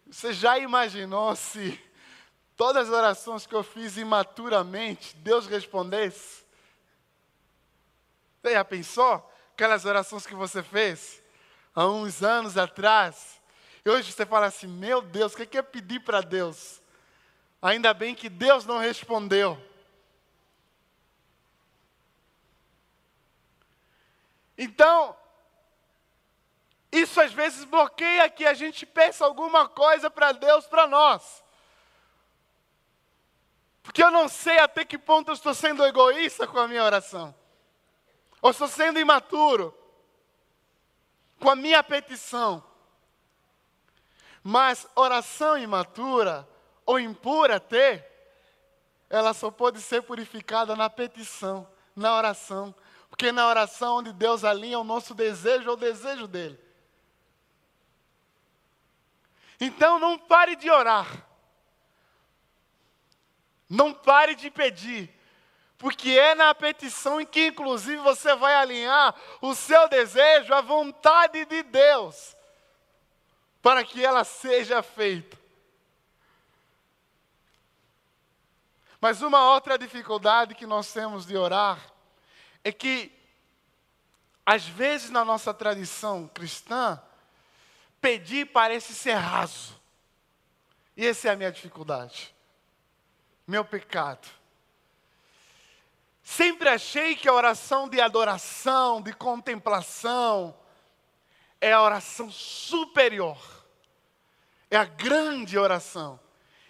você 0.07 0.33
já 0.33 0.57
imaginou 0.57 1.35
se 1.35 1.79
todas 2.57 2.87
as 2.89 2.93
orações 2.93 3.45
que 3.45 3.53
eu 3.53 3.61
fiz 3.61 3.97
imaturamente, 3.97 5.15
Deus 5.17 5.45
respondesse? 5.45 6.42
Você 8.43 8.51
já 8.51 8.65
pensou? 8.65 9.31
Aquelas 9.53 9.85
orações 9.85 10.27
que 10.27 10.35
você 10.35 10.61
fez 10.61 11.23
há 11.73 11.87
uns 11.87 12.21
anos 12.21 12.57
atrás. 12.57 13.41
E 13.85 13.89
hoje 13.89 14.11
você 14.11 14.25
fala 14.25 14.47
assim: 14.47 14.67
Meu 14.67 15.01
Deus, 15.01 15.33
o 15.33 15.37
que 15.37 15.57
é 15.57 15.61
pedir 15.61 16.01
para 16.01 16.19
Deus? 16.19 16.81
Ainda 17.61 17.93
bem 17.93 18.13
que 18.13 18.27
Deus 18.27 18.65
não 18.65 18.79
respondeu. 18.79 19.57
Então, 24.57 25.15
isso 26.91 27.21
às 27.21 27.31
vezes 27.31 27.63
bloqueia 27.63 28.29
que 28.29 28.45
a 28.45 28.53
gente 28.53 28.85
peça 28.85 29.23
alguma 29.23 29.69
coisa 29.69 30.09
para 30.09 30.33
Deus 30.33 30.67
para 30.67 30.85
nós. 30.85 31.41
Porque 33.81 34.03
eu 34.03 34.11
não 34.11 34.27
sei 34.27 34.59
até 34.59 34.83
que 34.83 34.97
ponto 34.97 35.29
eu 35.29 35.33
estou 35.33 35.53
sendo 35.53 35.85
egoísta 35.85 36.45
com 36.45 36.59
a 36.59 36.67
minha 36.67 36.83
oração. 36.83 37.33
Ou 38.43 38.51
estou 38.51 38.67
sendo 38.67 38.99
imaturo 38.99 39.73
com 41.39 41.49
a 41.49 41.55
minha 41.55 41.81
petição. 41.81 42.61
Mas 44.43 44.85
oração 44.93 45.57
imatura 45.57 46.45
ou 46.85 46.99
impura 46.99 47.55
até, 47.55 48.05
ela 49.09 49.33
só 49.33 49.49
pode 49.49 49.79
ser 49.79 50.01
purificada 50.01 50.75
na 50.75 50.89
petição, 50.89 51.65
na 51.95 52.13
oração. 52.17 52.75
Porque 53.09 53.31
na 53.31 53.47
oração 53.47 53.99
onde 53.99 54.11
Deus 54.11 54.43
alinha 54.43 54.77
o 54.77 54.83
nosso 54.83 55.15
desejo 55.15 55.69
ao 55.69 55.77
desejo 55.77 56.27
dele. 56.27 56.59
Então 59.57 59.97
não 59.97 60.19
pare 60.19 60.57
de 60.57 60.69
orar. 60.69 61.07
Não 63.69 63.93
pare 63.93 64.35
de 64.35 64.51
pedir 64.51 65.22
porque 65.83 66.11
é 66.11 66.33
na 66.33 66.55
petição 66.55 67.19
em 67.19 67.25
que, 67.25 67.47
inclusive, 67.47 67.97
você 67.97 68.33
vai 68.35 68.55
alinhar 68.55 69.13
o 69.41 69.53
seu 69.53 69.89
desejo 69.89 70.53
à 70.53 70.61
vontade 70.61 71.43
de 71.43 71.61
Deus, 71.61 72.37
para 73.61 73.83
que 73.83 74.01
ela 74.01 74.23
seja 74.23 74.81
feita. 74.81 75.37
Mas 79.01 79.21
uma 79.21 79.51
outra 79.51 79.77
dificuldade 79.77 80.55
que 80.55 80.65
nós 80.65 80.93
temos 80.93 81.25
de 81.25 81.35
orar 81.35 81.77
é 82.63 82.71
que, 82.71 83.11
às 84.45 84.65
vezes, 84.65 85.09
na 85.09 85.25
nossa 85.25 85.53
tradição 85.53 86.29
cristã, 86.33 86.97
pedir 87.99 88.45
parece 88.45 88.95
ser 88.95 89.15
raso. 89.15 89.77
E 90.95 91.05
essa 91.05 91.27
é 91.27 91.31
a 91.31 91.35
minha 91.35 91.51
dificuldade, 91.51 92.33
meu 93.45 93.65
pecado. 93.65 94.42
Sempre 96.23 96.69
achei 96.69 97.17
que 97.17 97.27
a 97.27 97.33
oração 97.33 97.89
de 97.89 97.99
adoração, 97.99 99.01
de 99.01 99.11
contemplação, 99.11 100.57
é 101.59 101.73
a 101.73 101.81
oração 101.81 102.31
superior. 102.31 103.37
É 104.71 104.77
a 104.77 104.85
grande 104.85 105.57
oração. 105.57 106.17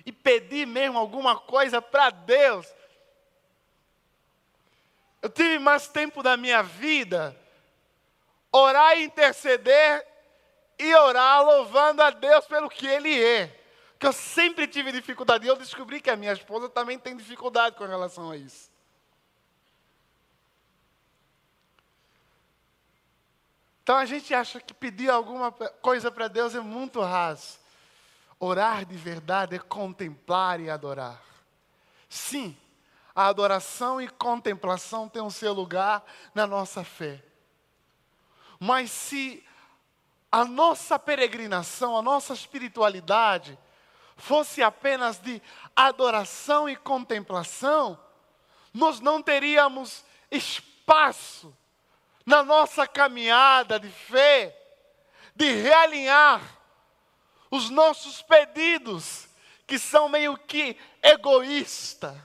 E 0.03 0.11
pedir 0.11 0.65
mesmo 0.65 0.97
alguma 0.97 1.39
coisa 1.39 1.81
para 1.81 2.09
Deus. 2.09 2.67
Eu 5.21 5.29
tive 5.29 5.59
mais 5.59 5.87
tempo 5.87 6.23
da 6.23 6.35
minha 6.35 6.63
vida 6.63 7.39
orar 8.51 8.97
e 8.97 9.03
interceder 9.03 10.05
e 10.77 10.93
orar 10.95 11.43
louvando 11.45 12.01
a 12.01 12.09
Deus 12.09 12.45
pelo 12.45 12.69
que 12.69 12.87
Ele 12.87 13.23
é. 13.23 13.55
Que 13.99 14.07
eu 14.07 14.13
sempre 14.13 14.67
tive 14.67 14.91
dificuldade. 14.91 15.45
E 15.45 15.47
eu 15.47 15.55
descobri 15.55 16.01
que 16.01 16.09
a 16.09 16.15
minha 16.15 16.33
esposa 16.33 16.67
também 16.67 16.97
tem 16.97 17.15
dificuldade 17.15 17.77
com 17.77 17.85
relação 17.85 18.31
a 18.31 18.35
isso. 18.35 18.72
Então 23.83 23.97
a 23.97 24.05
gente 24.05 24.33
acha 24.33 24.61
que 24.61 24.73
pedir 24.73 25.09
alguma 25.09 25.51
coisa 25.51 26.09
para 26.09 26.29
Deus 26.29 26.55
é 26.55 26.61
muito 26.61 27.01
raso. 27.01 27.59
Orar 28.39 28.85
de 28.85 28.95
verdade 28.95 29.57
é 29.57 29.59
contemplar 29.59 30.61
e 30.61 30.69
adorar. 30.69 31.21
Sim, 32.07 32.57
a 33.13 33.27
adoração 33.27 34.01
e 34.01 34.07
contemplação 34.07 35.09
têm 35.09 35.21
o 35.21 35.29
seu 35.29 35.51
lugar 35.51 36.01
na 36.33 36.47
nossa 36.47 36.83
fé. 36.83 37.21
Mas 38.57 38.89
se 38.89 39.45
a 40.31 40.45
nossa 40.45 40.97
peregrinação, 40.97 41.97
a 41.97 42.01
nossa 42.01 42.33
espiritualidade 42.33 43.59
fosse 44.15 44.63
apenas 44.63 45.17
de 45.17 45.41
adoração 45.75 46.69
e 46.69 46.75
contemplação, 46.77 47.99
nós 48.73 49.01
não 49.01 49.21
teríamos 49.21 50.05
espaço 50.31 51.53
na 52.25 52.43
nossa 52.43 52.87
caminhada 52.87 53.79
de 53.79 53.89
fé, 53.89 54.57
de 55.35 55.51
realinhar 55.51 56.41
os 57.51 57.69
nossos 57.69 58.21
pedidos, 58.21 59.27
que 59.67 59.77
são 59.77 60.09
meio 60.09 60.37
que 60.37 60.77
egoístas. 61.01 62.15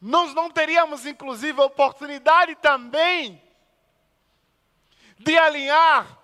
Nós 0.00 0.32
não 0.32 0.50
teríamos, 0.50 1.04
inclusive, 1.06 1.60
a 1.60 1.64
oportunidade 1.64 2.54
também 2.56 3.42
de 5.18 5.36
alinhar 5.36 6.18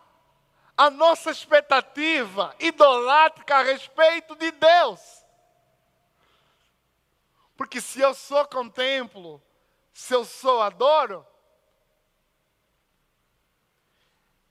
a 0.77 0.91
nossa 0.91 1.31
expectativa 1.31 2.55
idolátrica 2.59 3.57
a 3.57 3.63
respeito 3.63 4.37
de 4.37 4.51
Deus. 4.53 5.25
Porque 7.57 7.81
se 7.81 8.01
eu 8.01 8.15
só 8.15 8.45
contemplo, 8.45 9.43
se 9.93 10.15
eu 10.15 10.25
só 10.25 10.63
adoro, 10.63 11.27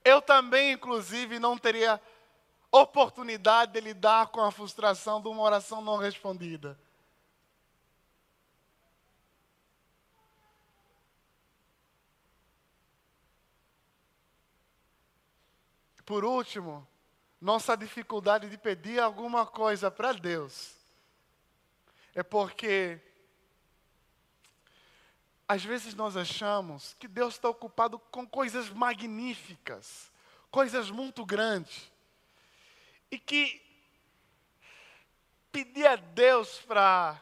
eu 0.04 0.20
também, 0.20 0.72
inclusive, 0.72 1.38
não 1.38 1.56
teria 1.56 2.00
oportunidade 2.70 3.72
de 3.72 3.80
lidar 3.80 4.28
com 4.28 4.40
a 4.40 4.52
frustração 4.52 5.22
de 5.22 5.28
uma 5.28 5.42
oração 5.42 5.80
não 5.80 5.96
respondida. 5.96 6.78
Por 16.04 16.24
último, 16.24 16.86
nossa 17.40 17.76
dificuldade 17.76 18.48
de 18.50 18.58
pedir 18.58 19.00
alguma 19.00 19.46
coisa 19.46 19.90
para 19.90 20.12
Deus 20.12 20.74
é 22.14 22.22
porque 22.22 23.00
às 25.46 25.62
vezes 25.64 25.94
nós 25.94 26.16
achamos 26.16 26.94
que 26.98 27.06
Deus 27.06 27.34
está 27.34 27.48
ocupado 27.48 27.98
com 27.98 28.26
coisas 28.26 28.70
magníficas, 28.70 30.10
coisas 30.50 30.90
muito 30.90 31.24
grandes. 31.24 31.90
E 33.10 33.18
que 33.18 33.62
pedir 35.52 35.86
a 35.86 35.96
Deus 35.96 36.58
para 36.60 37.20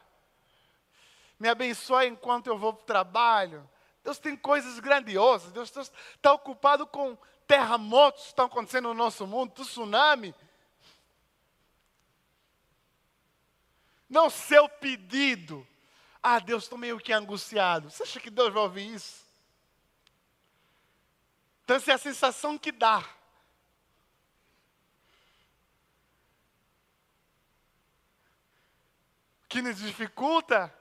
me 1.38 1.48
abençoar 1.48 2.06
enquanto 2.06 2.46
eu 2.46 2.56
vou 2.56 2.72
para 2.72 2.82
o 2.82 2.86
trabalho. 2.86 3.70
Deus 4.04 4.18
tem 4.18 4.36
coisas 4.36 4.78
grandiosas. 4.78 5.52
Deus 5.52 5.72
está 5.76 6.32
ocupado 6.32 6.86
com 6.86 7.18
terremotos 7.46 8.22
que 8.22 8.28
estão 8.28 8.46
acontecendo 8.46 8.88
no 8.88 8.94
nosso 8.94 9.26
mundo, 9.26 9.52
tsunami. 9.52 10.34
Não 14.08 14.30
seu 14.30 14.68
pedido 14.68 15.66
ah, 16.22 16.38
Deus, 16.38 16.62
estou 16.62 16.78
meio 16.78 17.00
que 17.00 17.12
angustiado. 17.12 17.90
Você 17.90 18.04
acha 18.04 18.20
que 18.20 18.30
Deus 18.30 18.52
vai 18.52 18.62
ouvir 18.62 18.94
isso? 18.94 19.22
Então, 21.64 21.76
essa 21.76 21.90
é 21.90 21.94
a 21.94 21.98
sensação 21.98 22.56
que 22.56 22.70
dá. 22.70 23.00
O 29.44 29.48
que 29.48 29.60
nos 29.60 29.78
dificulta 29.78 30.72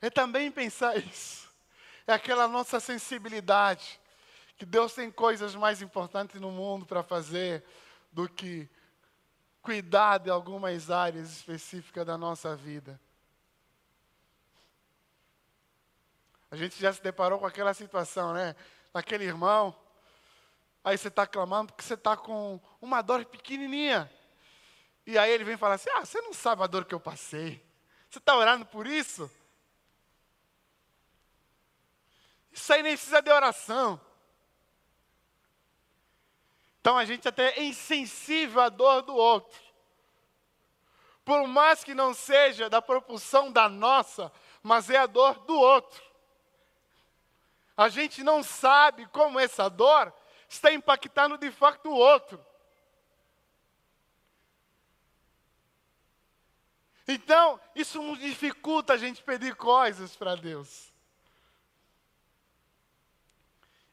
é 0.00 0.08
também 0.08 0.50
pensar 0.50 0.96
isso. 0.96 1.50
É 2.06 2.14
aquela 2.14 2.48
nossa 2.48 2.80
sensibilidade. 2.80 4.00
Que 4.56 4.64
Deus 4.64 4.94
tem 4.94 5.10
coisas 5.10 5.54
mais 5.54 5.82
importantes 5.82 6.40
no 6.40 6.50
mundo 6.50 6.86
para 6.86 7.02
fazer 7.02 7.62
do 8.10 8.28
que 8.28 8.68
cuidar 9.60 10.18
de 10.18 10.30
algumas 10.30 10.90
áreas 10.90 11.30
específicas 11.30 12.06
da 12.06 12.16
nossa 12.16 12.56
vida. 12.56 12.98
A 16.50 16.56
gente 16.56 16.80
já 16.80 16.92
se 16.92 17.02
deparou 17.02 17.38
com 17.38 17.46
aquela 17.46 17.72
situação, 17.72 18.32
né? 18.32 18.56
Aquele 18.92 19.24
irmão, 19.24 19.74
aí 20.82 20.98
você 20.98 21.08
está 21.08 21.26
clamando 21.26 21.72
porque 21.72 21.84
você 21.84 21.94
está 21.94 22.16
com 22.16 22.60
uma 22.80 23.02
dor 23.02 23.24
pequenininha. 23.24 24.10
E 25.06 25.16
aí 25.16 25.30
ele 25.30 25.44
vem 25.44 25.56
falar 25.56 25.74
assim: 25.74 25.90
Ah, 25.90 26.04
você 26.04 26.20
não 26.20 26.32
sabe 26.32 26.62
a 26.62 26.66
dor 26.66 26.84
que 26.84 26.94
eu 26.94 27.00
passei. 27.00 27.64
Você 28.10 28.18
está 28.18 28.36
orando 28.36 28.66
por 28.66 28.86
isso? 28.86 29.30
Isso 32.52 32.72
aí 32.72 32.82
nem 32.82 32.96
precisa 32.96 33.22
de 33.22 33.30
oração. 33.30 34.00
Então 36.80 36.98
a 36.98 37.04
gente 37.04 37.28
até 37.28 37.58
é 37.58 37.62
insensível 37.62 38.60
à 38.60 38.68
dor 38.68 39.02
do 39.02 39.14
outro. 39.14 39.60
Por 41.24 41.46
mais 41.46 41.84
que 41.84 41.94
não 41.94 42.12
seja 42.12 42.68
da 42.68 42.82
propulsão 42.82 43.52
da 43.52 43.68
nossa, 43.68 44.32
mas 44.62 44.90
é 44.90 44.96
a 44.96 45.06
dor 45.06 45.38
do 45.44 45.54
outro. 45.54 46.09
A 47.80 47.88
gente 47.88 48.22
não 48.22 48.42
sabe 48.42 49.06
como 49.06 49.40
essa 49.40 49.70
dor 49.70 50.12
está 50.46 50.70
impactando 50.70 51.38
de 51.38 51.50
fato 51.50 51.88
o 51.88 51.94
outro. 51.94 52.38
Então, 57.08 57.58
isso 57.74 58.02
nos 58.02 58.18
dificulta 58.18 58.92
a 58.92 58.96
gente 58.98 59.22
pedir 59.22 59.54
coisas 59.54 60.14
para 60.14 60.34
Deus. 60.34 60.92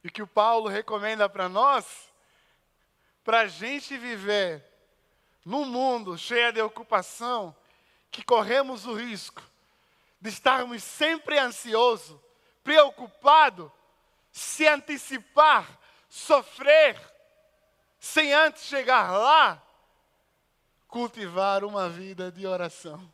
E 0.03 0.11
que 0.11 0.21
o 0.21 0.27
Paulo 0.27 0.67
recomenda 0.67 1.29
para 1.29 1.47
nós, 1.47 2.11
para 3.23 3.39
a 3.39 3.47
gente 3.47 3.97
viver 3.97 4.65
num 5.45 5.63
mundo 5.63 6.17
cheio 6.17 6.51
de 6.51 6.61
ocupação, 6.61 7.55
que 8.11 8.21
corremos 8.21 8.85
o 8.85 8.93
risco 8.93 9.41
de 10.19 10.27
estarmos 10.27 10.83
sempre 10.83 11.39
ansiosos, 11.39 12.19
preocupados, 12.65 13.71
se 14.37 14.67
antecipar, 14.67 15.67
sofrer, 16.07 16.95
sem 17.99 18.33
antes 18.33 18.65
chegar 18.65 19.11
lá, 19.11 19.61
cultivar 20.87 21.63
uma 21.63 21.89
vida 21.89 22.31
de 22.31 22.45
oração. 22.45 23.11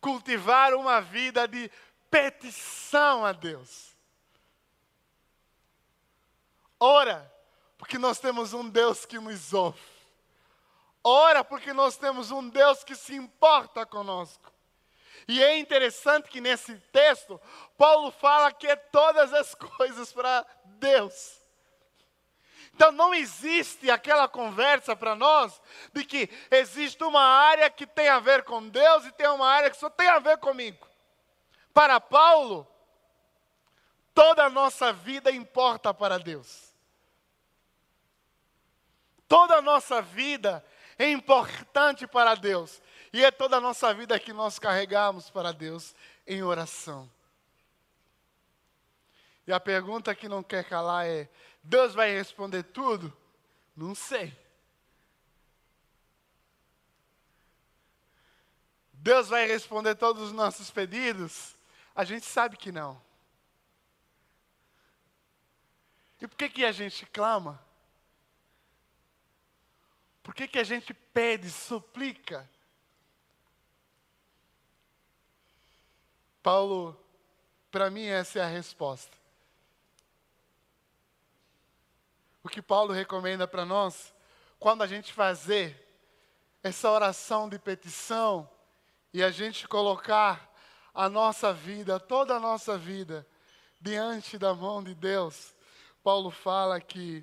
Cultivar 0.00 0.72
uma 0.74 1.00
vida 1.00 1.48
de 1.48 1.68
petição 2.08 3.24
a 3.24 3.32
Deus. 3.32 3.96
Ora, 6.78 7.30
porque 7.76 7.98
nós 7.98 8.20
temos 8.20 8.52
um 8.52 8.68
Deus 8.68 9.04
que 9.04 9.18
nos 9.18 9.52
ouve. 9.52 9.82
Ora, 11.02 11.42
porque 11.42 11.72
nós 11.72 11.96
temos 11.96 12.30
um 12.30 12.48
Deus 12.48 12.84
que 12.84 12.94
se 12.94 13.16
importa 13.16 13.84
conosco. 13.84 14.57
E 15.28 15.44
é 15.44 15.58
interessante 15.58 16.30
que 16.30 16.40
nesse 16.40 16.74
texto, 16.90 17.38
Paulo 17.76 18.10
fala 18.10 18.50
que 18.50 18.66
é 18.66 18.74
todas 18.74 19.32
as 19.34 19.54
coisas 19.76 20.10
para 20.10 20.44
Deus. 20.64 21.38
Então 22.74 22.90
não 22.90 23.12
existe 23.12 23.90
aquela 23.90 24.26
conversa 24.26 24.96
para 24.96 25.14
nós 25.14 25.60
de 25.92 26.04
que 26.04 26.30
existe 26.50 27.04
uma 27.04 27.20
área 27.20 27.68
que 27.68 27.86
tem 27.86 28.08
a 28.08 28.20
ver 28.20 28.42
com 28.44 28.66
Deus 28.68 29.04
e 29.04 29.12
tem 29.12 29.28
uma 29.28 29.48
área 29.48 29.68
que 29.68 29.76
só 29.76 29.90
tem 29.90 30.08
a 30.08 30.18
ver 30.18 30.38
comigo. 30.38 30.86
Para 31.74 32.00
Paulo, 32.00 32.66
toda 34.14 34.44
a 34.44 34.50
nossa 34.50 34.92
vida 34.92 35.30
importa 35.30 35.92
para 35.92 36.18
Deus. 36.18 36.72
Toda 39.26 39.56
a 39.56 39.62
nossa 39.62 40.00
vida 40.00 40.64
é 40.98 41.10
importante 41.10 42.06
para 42.06 42.34
Deus. 42.34 42.80
E 43.12 43.24
é 43.24 43.30
toda 43.30 43.56
a 43.56 43.60
nossa 43.60 43.92
vida 43.94 44.18
que 44.18 44.32
nós 44.32 44.58
carregamos 44.58 45.30
para 45.30 45.52
Deus 45.52 45.94
em 46.26 46.42
oração. 46.42 47.10
E 49.46 49.52
a 49.52 49.58
pergunta 49.58 50.14
que 50.14 50.28
não 50.28 50.42
quer 50.42 50.64
calar 50.64 51.06
é: 51.06 51.28
Deus 51.62 51.94
vai 51.94 52.10
responder 52.12 52.64
tudo? 52.64 53.16
Não 53.74 53.94
sei. 53.94 54.36
Deus 58.92 59.28
vai 59.28 59.46
responder 59.46 59.94
todos 59.94 60.24
os 60.24 60.32
nossos 60.32 60.70
pedidos? 60.70 61.56
A 61.94 62.04
gente 62.04 62.26
sabe 62.26 62.56
que 62.56 62.70
não. 62.70 63.00
E 66.20 66.26
por 66.26 66.36
que, 66.36 66.48
que 66.48 66.64
a 66.64 66.72
gente 66.72 67.06
clama? 67.06 67.64
Por 70.22 70.34
que, 70.34 70.46
que 70.46 70.58
a 70.58 70.64
gente 70.64 70.92
pede, 70.92 71.50
suplica? 71.50 72.48
Paulo, 76.42 76.98
para 77.70 77.90
mim, 77.90 78.06
essa 78.06 78.38
é 78.38 78.42
a 78.42 78.46
resposta. 78.46 79.18
o 82.48 82.50
que 82.50 82.62
Paulo 82.62 82.94
recomenda 82.94 83.46
para 83.46 83.66
nós, 83.66 84.14
quando 84.58 84.82
a 84.82 84.86
gente 84.86 85.12
fazer 85.12 85.86
essa 86.62 86.90
oração 86.90 87.46
de 87.46 87.58
petição 87.58 88.48
e 89.12 89.22
a 89.22 89.30
gente 89.30 89.68
colocar 89.68 90.50
a 90.94 91.10
nossa 91.10 91.52
vida, 91.52 92.00
toda 92.00 92.36
a 92.36 92.40
nossa 92.40 92.78
vida, 92.78 93.26
diante 93.78 94.38
da 94.38 94.54
mão 94.54 94.82
de 94.82 94.94
Deus, 94.94 95.54
Paulo 96.02 96.30
fala 96.30 96.80
que 96.80 97.22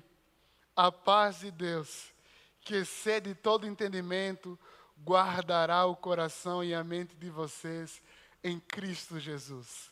a 0.76 0.92
paz 0.92 1.40
de 1.40 1.50
Deus, 1.50 2.14
que 2.60 2.76
excede 2.76 3.34
todo 3.34 3.66
entendimento, 3.66 4.56
guardará 5.04 5.86
o 5.86 5.96
coração 5.96 6.62
e 6.62 6.72
a 6.72 6.84
mente 6.84 7.16
de 7.16 7.30
vocês 7.30 8.00
em 8.48 8.60
Cristo 8.60 9.18
Jesus. 9.18 9.90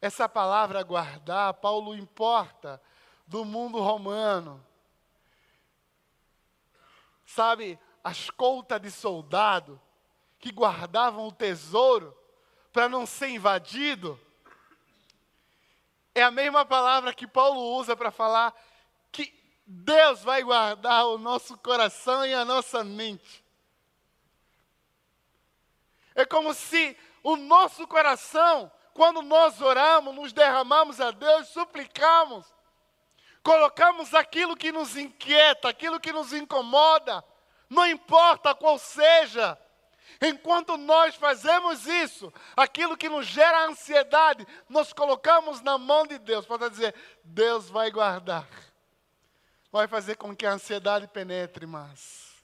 Essa 0.00 0.28
palavra 0.28 0.82
guardar, 0.82 1.54
Paulo 1.54 1.96
importa 1.96 2.80
do 3.26 3.44
mundo 3.44 3.80
romano. 3.80 4.64
Sabe, 7.26 7.78
a 8.04 8.12
escolta 8.12 8.78
de 8.78 8.90
soldado 8.90 9.80
que 10.38 10.52
guardavam 10.52 11.26
o 11.26 11.32
tesouro 11.32 12.16
para 12.72 12.88
não 12.88 13.06
ser 13.06 13.28
invadido. 13.28 14.20
É 16.14 16.22
a 16.22 16.30
mesma 16.30 16.64
palavra 16.64 17.12
que 17.12 17.26
Paulo 17.26 17.60
usa 17.76 17.96
para 17.96 18.10
falar 18.10 18.54
que 19.10 19.34
Deus 19.66 20.22
vai 20.22 20.42
guardar 20.42 21.06
o 21.06 21.18
nosso 21.18 21.56
coração 21.58 22.24
e 22.24 22.32
a 22.32 22.44
nossa 22.44 22.84
mente. 22.84 23.44
É 26.14 26.24
como 26.24 26.52
se 26.54 26.96
o 27.28 27.36
nosso 27.36 27.86
coração, 27.86 28.72
quando 28.94 29.20
nós 29.20 29.60
oramos, 29.60 30.14
nos 30.14 30.32
derramamos 30.32 30.98
a 30.98 31.10
Deus, 31.10 31.48
suplicamos, 31.48 32.46
colocamos 33.42 34.14
aquilo 34.14 34.56
que 34.56 34.72
nos 34.72 34.96
inquieta, 34.96 35.68
aquilo 35.68 36.00
que 36.00 36.10
nos 36.10 36.32
incomoda, 36.32 37.22
não 37.68 37.86
importa 37.86 38.54
qual 38.54 38.78
seja. 38.78 39.58
Enquanto 40.22 40.78
nós 40.78 41.16
fazemos 41.16 41.86
isso, 41.86 42.32
aquilo 42.56 42.96
que 42.96 43.10
nos 43.10 43.26
gera 43.26 43.66
ansiedade, 43.66 44.46
nós 44.66 44.94
colocamos 44.94 45.60
na 45.60 45.76
mão 45.76 46.06
de 46.06 46.18
Deus 46.18 46.46
para 46.46 46.70
dizer: 46.70 46.94
Deus 47.22 47.68
vai 47.68 47.90
guardar, 47.90 48.48
vai 49.70 49.86
fazer 49.86 50.16
com 50.16 50.34
que 50.34 50.46
a 50.46 50.52
ansiedade 50.52 51.06
penetre 51.08 51.66
mais, 51.66 52.42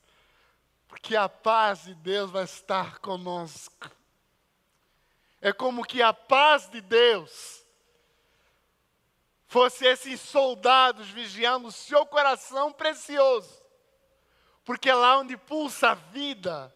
porque 0.87 1.17
a 1.17 1.27
paz 1.27 1.85
de 1.85 1.95
Deus 1.95 2.31
vai 2.31 2.45
estar 2.45 2.99
conosco. 2.99 4.04
É 5.45 5.53
como 5.53 5.85
que 5.85 6.01
a 6.01 6.11
paz 6.11 6.71
de 6.71 6.81
Deus 6.81 7.67
fosse 9.47 9.85
esses 9.85 10.19
soldados 10.19 11.11
vigiando 11.11 11.69
o 11.69 11.71
seu 11.71 12.07
coração 12.07 12.73
precioso. 12.73 13.63
Porque 14.65 14.89
é 14.89 14.95
lá 14.95 15.19
onde 15.19 15.37
pulsa 15.37 15.91
a 15.91 15.95
vida, 15.95 16.75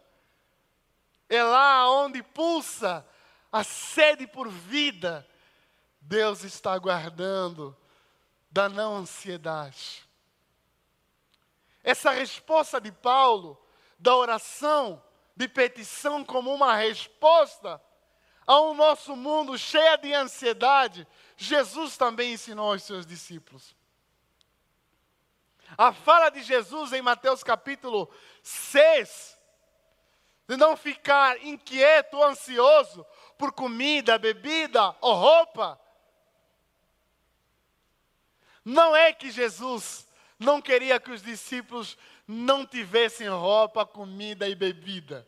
é 1.27 1.41
lá 1.41 1.89
onde 1.89 2.21
pulsa 2.21 3.03
a 3.51 3.63
sede 3.63 4.27
por 4.27 4.47
vida, 4.47 5.27
Deus 5.99 6.43
está 6.43 6.77
guardando 6.77 7.75
da 8.51 8.69
não 8.69 8.97
ansiedade. 8.97 10.07
Essa 11.83 12.11
resposta 12.11 12.79
de 12.79 12.91
Paulo, 12.91 13.59
da 13.97 14.15
oração, 14.15 15.03
de 15.35 15.47
petição 15.47 16.23
como 16.23 16.53
uma 16.53 16.75
resposta 16.75 17.81
a 18.49 18.59
um 18.61 18.73
nosso 18.73 19.15
mundo 19.15 19.55
cheio 19.59 19.95
de 19.99 20.11
ansiedade, 20.11 21.07
Jesus 21.37 21.95
também 21.95 22.33
ensinou 22.33 22.71
aos 22.71 22.81
seus 22.81 23.05
discípulos. 23.05 23.75
A 25.77 25.93
fala 25.93 26.31
de 26.31 26.41
Jesus 26.41 26.91
em 26.91 26.99
Mateus 26.99 27.43
capítulo 27.43 28.11
6, 28.41 29.37
de 30.47 30.57
não 30.57 30.75
ficar 30.75 31.45
inquieto 31.45 32.15
ou 32.17 32.23
ansioso 32.23 33.05
por 33.37 33.51
comida, 33.51 34.17
bebida 34.17 34.95
ou 34.99 35.13
roupa. 35.13 35.79
Não 38.65 38.95
é 38.95 39.13
que 39.13 39.29
Jesus 39.29 40.07
não 40.39 40.59
queria 40.59 40.99
que 40.99 41.11
os 41.11 41.21
discípulos 41.21 41.95
não 42.27 42.65
tivessem 42.65 43.29
roupa, 43.29 43.85
comida 43.85 44.49
e 44.49 44.55
bebida. 44.55 45.27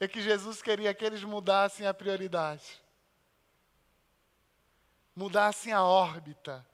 É 0.00 0.06
que 0.06 0.20
Jesus 0.20 0.62
queria 0.62 0.94
que 0.94 1.04
eles 1.04 1.24
mudassem 1.24 1.86
a 1.86 1.94
prioridade, 1.94 2.80
mudassem 5.14 5.72
a 5.72 5.82
órbita, 5.82 6.64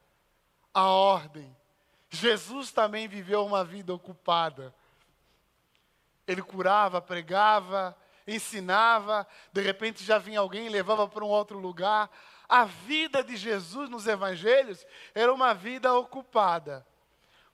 a 0.73 0.89
ordem. 0.89 1.57
Jesus 2.11 2.71
também 2.71 3.09
viveu 3.09 3.45
uma 3.45 3.65
vida 3.65 3.95
ocupada. 3.95 4.75
Ele 6.27 6.43
curava, 6.43 7.01
pregava, 7.01 7.97
ensinava, 8.27 9.27
de 9.53 9.61
repente 9.63 10.05
já 10.05 10.19
vinha 10.19 10.41
alguém 10.41 10.67
e 10.67 10.71
levava 10.71 11.09
para 11.09 11.25
um 11.25 11.29
outro 11.29 11.59
lugar. 11.59 12.11
A 12.49 12.65
vida 12.65 13.25
de 13.25 13.37
Jesus 13.37 13.89
nos 13.89 14.07
evangelhos 14.07 14.87
era 15.15 15.33
uma 15.33 15.55
vida 15.55 15.93
ocupada. 15.95 16.87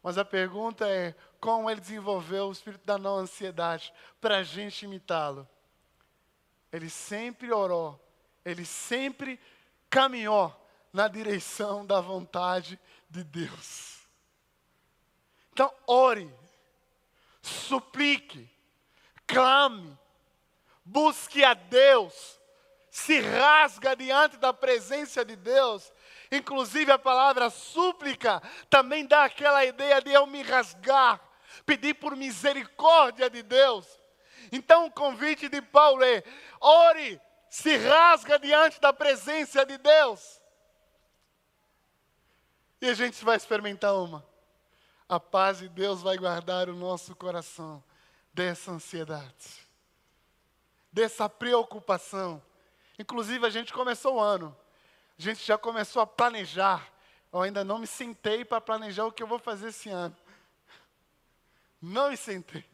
Mas 0.02 0.18
a 0.18 0.24
pergunta 0.24 0.88
é: 0.88 1.14
como 1.40 1.70
ele 1.70 1.80
desenvolveu 1.80 2.48
o 2.48 2.52
espírito 2.52 2.84
da 2.84 2.98
não 2.98 3.16
ansiedade 3.16 3.92
para 4.20 4.38
a 4.38 4.42
gente 4.42 4.84
imitá-lo? 4.84 5.48
Ele 6.72 6.88
sempre 6.88 7.52
orou, 7.52 7.98
ele 8.44 8.64
sempre 8.64 9.40
caminhou 9.88 10.54
na 10.92 11.08
direção 11.08 11.84
da 11.84 12.00
vontade 12.00 12.78
de 13.08 13.24
Deus. 13.24 14.00
Então, 15.52 15.72
ore, 15.86 16.32
suplique, 17.42 18.48
clame, 19.26 19.98
busque 20.84 21.44
a 21.44 21.54
Deus, 21.54 22.40
se 22.90 23.20
rasga 23.20 23.94
diante 23.94 24.36
da 24.36 24.52
presença 24.52 25.24
de 25.24 25.36
Deus. 25.36 25.92
Inclusive 26.32 26.92
a 26.92 26.98
palavra 26.98 27.50
súplica 27.50 28.40
também 28.68 29.06
dá 29.06 29.24
aquela 29.24 29.64
ideia 29.64 30.00
de 30.00 30.12
eu 30.12 30.26
me 30.26 30.42
rasgar, 30.42 31.20
pedir 31.66 31.94
por 31.94 32.16
misericórdia 32.16 33.28
de 33.28 33.42
Deus. 33.42 33.99
Então 34.52 34.86
o 34.86 34.90
convite 34.90 35.48
de 35.48 35.62
Paulo 35.62 36.02
é: 36.02 36.22
ore, 36.60 37.20
se 37.48 37.76
rasga 37.76 38.38
diante 38.38 38.80
da 38.80 38.92
presença 38.92 39.64
de 39.64 39.76
Deus. 39.78 40.40
E 42.80 42.88
a 42.88 42.94
gente 42.94 43.22
vai 43.24 43.36
experimentar 43.36 43.94
uma. 43.94 44.24
A 45.08 45.18
paz 45.18 45.58
de 45.58 45.68
Deus 45.68 46.00
vai 46.00 46.16
guardar 46.16 46.68
o 46.68 46.74
nosso 46.74 47.14
coração 47.16 47.82
dessa 48.32 48.70
ansiedade, 48.70 49.68
dessa 50.92 51.28
preocupação. 51.28 52.42
Inclusive, 52.98 53.44
a 53.44 53.50
gente 53.50 53.72
começou 53.72 54.16
o 54.16 54.20
ano, 54.20 54.56
a 55.18 55.22
gente 55.22 55.44
já 55.44 55.58
começou 55.58 56.00
a 56.00 56.06
planejar. 56.06 56.88
Eu 57.32 57.42
ainda 57.42 57.64
não 57.64 57.78
me 57.78 57.86
sentei 57.86 58.44
para 58.44 58.60
planejar 58.60 59.04
o 59.04 59.12
que 59.12 59.22
eu 59.22 59.26
vou 59.26 59.38
fazer 59.38 59.68
esse 59.68 59.88
ano. 59.88 60.16
Não 61.80 62.10
me 62.10 62.16
sentei. 62.16 62.64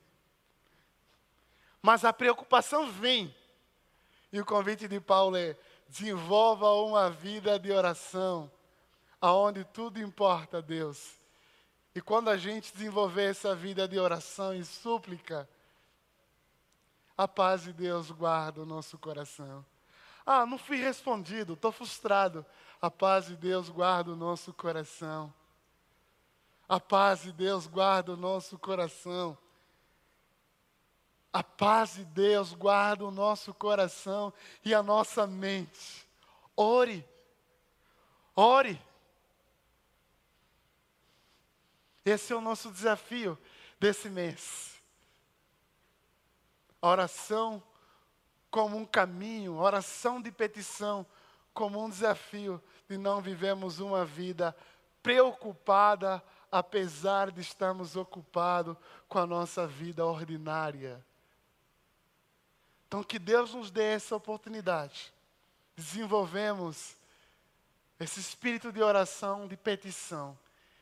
Mas 1.86 2.04
a 2.04 2.12
preocupação 2.12 2.90
vem. 2.90 3.32
E 4.32 4.40
o 4.40 4.44
convite 4.44 4.88
de 4.88 4.98
Paulo 4.98 5.36
é: 5.36 5.56
desenvolva 5.88 6.68
uma 6.72 7.08
vida 7.08 7.60
de 7.60 7.70
oração, 7.70 8.50
aonde 9.20 9.62
tudo 9.62 10.00
importa 10.00 10.58
a 10.58 10.60
Deus. 10.60 11.14
E 11.94 12.00
quando 12.00 12.28
a 12.28 12.36
gente 12.36 12.72
desenvolver 12.72 13.30
essa 13.30 13.54
vida 13.54 13.86
de 13.86 14.00
oração 14.00 14.52
e 14.52 14.64
súplica, 14.64 15.48
a 17.16 17.28
paz 17.28 17.62
de 17.62 17.72
Deus 17.72 18.10
guarda 18.10 18.62
o 18.62 18.66
nosso 18.66 18.98
coração. 18.98 19.64
Ah, 20.26 20.44
não 20.44 20.58
fui 20.58 20.78
respondido, 20.78 21.52
estou 21.52 21.70
frustrado. 21.70 22.44
A 22.82 22.90
paz 22.90 23.26
de 23.26 23.36
Deus 23.36 23.68
guarda 23.68 24.10
o 24.10 24.16
nosso 24.16 24.52
coração. 24.52 25.32
A 26.68 26.80
paz 26.80 27.22
de 27.22 27.30
Deus 27.30 27.68
guarda 27.68 28.14
o 28.14 28.16
nosso 28.16 28.58
coração. 28.58 29.38
A 31.36 31.42
paz 31.42 31.96
de 31.96 32.04
Deus 32.06 32.54
guarda 32.54 33.04
o 33.04 33.10
nosso 33.10 33.52
coração 33.52 34.32
e 34.64 34.72
a 34.72 34.82
nossa 34.82 35.26
mente. 35.26 36.08
Ore. 36.56 37.06
Ore. 38.34 38.80
Esse 42.06 42.32
é 42.32 42.36
o 42.36 42.40
nosso 42.40 42.70
desafio 42.70 43.38
desse 43.78 44.08
mês. 44.08 44.80
Oração 46.80 47.62
como 48.50 48.78
um 48.78 48.86
caminho, 48.86 49.58
oração 49.58 50.22
de 50.22 50.32
petição 50.32 51.04
como 51.52 51.84
um 51.84 51.90
desafio 51.90 52.62
de 52.88 52.96
não 52.96 53.20
vivemos 53.20 53.78
uma 53.78 54.06
vida 54.06 54.56
preocupada, 55.02 56.22
apesar 56.50 57.30
de 57.30 57.42
estarmos 57.42 57.94
ocupados 57.94 58.74
com 59.06 59.18
a 59.18 59.26
nossa 59.26 59.66
vida 59.66 60.02
ordinária. 60.02 61.04
Então, 62.86 63.02
que 63.02 63.18
Deus 63.18 63.52
nos 63.52 63.70
dê 63.70 63.82
essa 63.82 64.14
oportunidade. 64.14 65.12
Desenvolvemos 65.74 66.96
esse 67.98 68.20
espírito 68.20 68.72
de 68.72 68.82
oração, 68.82 69.48
de 69.48 69.56
petição. 69.56 70.38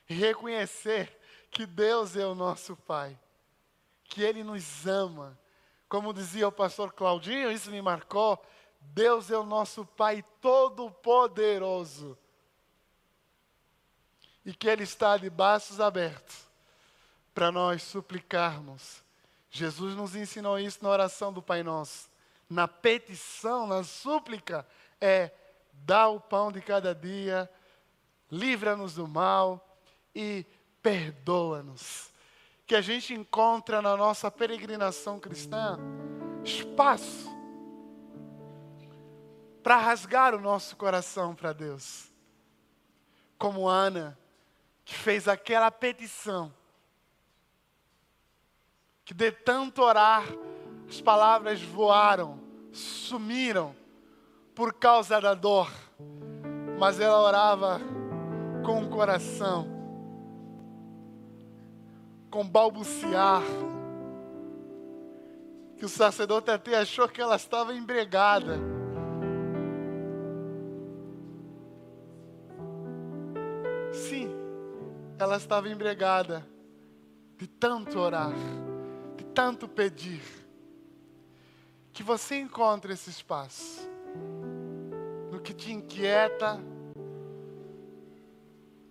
E 0.09 0.15
reconhecer 0.15 1.19
que 1.51 1.65
Deus 1.65 2.17
é 2.17 2.27
o 2.27 2.35
nosso 2.35 2.77
Pai. 2.77 3.19
Que 4.05 4.23
Ele 4.23 4.45
nos 4.45 4.87
ama. 4.87 5.39
Como 5.89 6.13
dizia 6.13 6.47
o 6.47 6.53
pastor 6.53 6.93
Claudinho, 6.93 7.51
isso 7.51 7.71
me 7.71 7.81
marcou. 7.81 8.45
Deus 8.81 9.31
é 9.31 9.39
o 9.39 9.45
nosso 9.45 9.87
Pai 9.87 10.23
Todo-Poderoso. 10.43 12.19
E 14.45 14.53
que 14.53 14.69
Ele 14.69 14.83
está 14.83 15.17
de 15.17 15.31
braços 15.31 15.81
abertos 15.81 16.47
para 17.33 17.51
nós 17.51 17.83
suplicarmos 17.83 19.04
Jesus 19.57 19.95
nos 19.95 20.17
ensinou 20.17 20.59
isso 20.59 20.81
na 20.83 20.89
oração 20.89 21.33
do 21.33 21.41
Pai 21.41 21.63
Nosso. 21.63 22.11
Na 22.51 22.67
petição, 22.67 23.69
na 23.69 23.85
súplica, 23.85 24.67
é 25.01 25.31
dá 25.73 26.09
o 26.09 26.19
pão 26.19 26.51
de 26.51 26.61
cada 26.61 26.93
dia, 26.93 27.49
livra-nos 28.29 28.95
do 28.95 29.07
mal 29.07 29.79
e 30.13 30.45
perdoa-nos. 30.83 32.11
Que 32.67 32.75
a 32.75 32.81
gente 32.81 33.15
encontra 33.15 33.81
na 33.81 33.97
nossa 33.97 34.29
peregrinação 34.29 35.21
cristã 35.21 35.79
espaço 36.45 37.33
para 39.63 39.77
rasgar 39.77 40.35
o 40.35 40.41
nosso 40.41 40.75
coração 40.75 41.33
para 41.33 41.53
Deus. 41.53 42.11
Como 43.39 43.69
Ana, 43.69 44.19
que 44.85 44.97
fez 44.97 45.29
aquela 45.29 45.71
petição 45.71 46.53
que 49.05 49.13
de 49.13 49.31
tanto 49.31 49.83
orar, 49.83 50.25
as 50.89 51.01
palavras 51.01 51.61
voaram, 51.63 52.41
sumiram 52.73 53.75
por 54.55 54.73
causa 54.73 55.21
da 55.21 55.35
dor, 55.35 55.71
mas 56.79 56.99
ela 56.99 57.21
orava 57.21 57.81
com 58.65 58.83
o 58.83 58.89
coração, 58.89 59.69
com 62.31 62.49
balbuciar, 62.49 63.43
que 65.77 65.85
o 65.85 65.89
sacerdote 65.89 66.51
até 66.51 66.77
achou 66.79 67.07
que 67.07 67.21
ela 67.21 67.37
estava 67.37 67.75
embregada. 67.75 68.59
Sim, 73.93 74.31
ela 75.19 75.37
estava 75.37 75.69
embregada 75.69 76.47
de 77.37 77.47
tanto 77.47 77.99
orar 77.99 78.33
tanto 79.35 79.67
pedir, 79.67 80.23
que 81.93 82.03
você 82.03 82.37
encontre 82.37 82.93
esse 82.93 83.11
espaço 83.11 83.89
no 85.31 85.41
que 85.41 85.53
te 85.53 85.73
inquieta, 85.73 86.61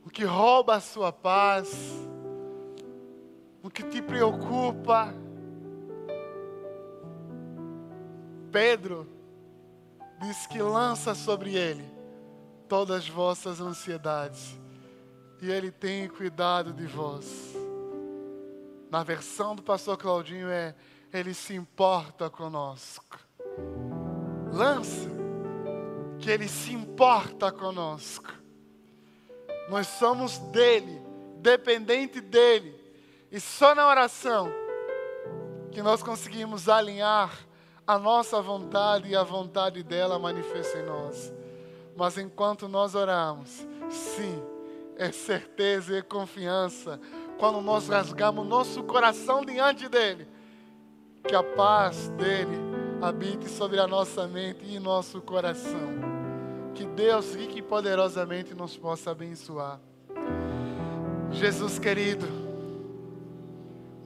o 0.05 0.09
que 0.09 0.25
rouba 0.25 0.75
a 0.75 0.81
sua 0.81 1.13
paz, 1.13 1.73
o 3.63 3.69
que 3.69 3.83
te 3.83 4.01
preocupa. 4.01 5.13
Pedro 8.51 9.07
diz 10.21 10.45
que 10.45 10.61
lança 10.61 11.15
sobre 11.15 11.55
ele 11.55 11.85
todas 12.67 12.97
as 12.97 13.09
vossas 13.09 13.61
ansiedades, 13.61 14.59
e 15.41 15.49
ele 15.49 15.71
tem 15.71 16.09
cuidado 16.09 16.73
de 16.73 16.85
vós. 16.85 17.62
Na 18.93 19.01
versão 19.01 19.55
do 19.55 19.63
pastor 19.63 19.97
Claudinho 19.97 20.49
é 20.49 20.75
Ele 21.11 21.33
se 21.33 21.55
importa 21.55 22.29
conosco. 22.29 23.17
Lança 24.51 25.09
que 26.19 26.29
Ele 26.29 26.47
se 26.47 26.71
importa 26.73 27.51
conosco. 27.51 28.31
Nós 29.67 29.87
somos 29.87 30.37
dele, 30.37 31.01
dependente 31.39 32.21
dele. 32.21 32.79
E 33.31 33.39
só 33.39 33.73
na 33.73 33.87
oração 33.87 34.51
que 35.71 35.81
nós 35.81 36.03
conseguimos 36.03 36.69
alinhar 36.69 37.35
a 37.87 37.97
nossa 37.97 38.43
vontade 38.43 39.09
e 39.09 39.15
a 39.15 39.23
vontade 39.23 39.81
dela 39.81 40.19
manifesta 40.19 40.77
em 40.77 40.85
nós. 40.85 41.33
Mas 41.97 42.19
enquanto 42.19 42.67
nós 42.67 42.93
oramos, 42.93 43.65
sim, 43.89 44.39
é 44.95 45.11
certeza 45.11 45.97
e 45.97 46.03
confiança 46.03 46.99
quando 47.39 47.61
nós 47.61 47.87
rasgamos 47.87 48.47
nosso 48.47 48.83
coração 48.83 49.43
diante 49.43 49.87
dele, 49.89 50.27
que 51.27 51.35
a 51.35 51.43
paz 51.43 52.09
dele, 52.09 52.73
habite 53.01 53.49
sobre 53.49 53.79
a 53.79 53.87
nossa 53.87 54.27
mente 54.27 54.63
e 54.65 54.79
nosso 54.79 55.21
coração. 55.21 56.13
Que 56.73 56.85
Deus 56.85 57.35
rique 57.35 57.59
e 57.59 57.61
poderosamente 57.61 58.53
nos 58.53 58.77
possa 58.77 59.11
abençoar. 59.11 59.79
Jesus 61.31 61.77
querido, 61.77 62.25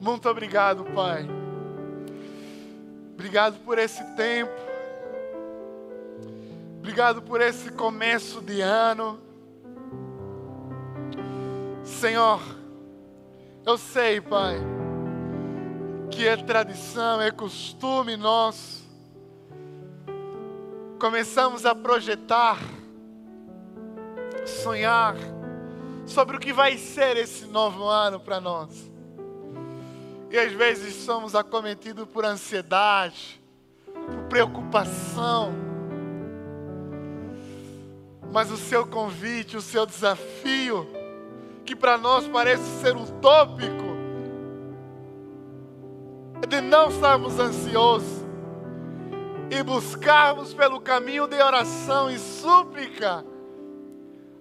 muito 0.00 0.28
obrigado, 0.28 0.84
Pai. 0.84 1.28
Obrigado 3.14 3.58
por 3.64 3.78
esse 3.78 4.02
tempo. 4.16 4.52
Obrigado 6.78 7.20
por 7.22 7.40
esse 7.40 7.70
começo 7.72 8.40
de 8.40 8.60
ano. 8.60 9.20
Senhor, 11.84 12.40
eu 13.68 13.76
sei, 13.76 14.18
Pai, 14.18 14.56
que 16.10 16.26
é 16.26 16.38
tradição, 16.38 17.20
é 17.20 17.30
costume 17.30 18.16
nosso. 18.16 18.82
Começamos 20.98 21.66
a 21.66 21.74
projetar, 21.74 22.58
sonhar 24.46 25.16
sobre 26.06 26.38
o 26.38 26.40
que 26.40 26.50
vai 26.50 26.78
ser 26.78 27.18
esse 27.18 27.44
novo 27.44 27.84
ano 27.84 28.18
para 28.18 28.40
nós. 28.40 28.90
E 30.30 30.38
às 30.38 30.52
vezes 30.52 30.94
somos 31.04 31.34
acometidos 31.34 32.08
por 32.08 32.24
ansiedade, 32.24 33.38
por 33.84 34.28
preocupação. 34.30 35.52
Mas 38.32 38.50
o 38.50 38.56
seu 38.56 38.86
convite, 38.86 39.58
o 39.58 39.60
seu 39.60 39.84
desafio, 39.84 40.88
que 41.68 41.76
para 41.76 41.98
nós 41.98 42.26
parece 42.26 42.64
ser 42.80 42.96
utópico, 42.96 43.84
é 46.42 46.46
de 46.46 46.62
não 46.62 46.88
estarmos 46.88 47.38
ansiosos 47.38 48.24
e 49.50 49.62
buscarmos 49.62 50.54
pelo 50.54 50.80
caminho 50.80 51.26
de 51.26 51.36
oração 51.36 52.10
e 52.10 52.18
súplica 52.18 53.22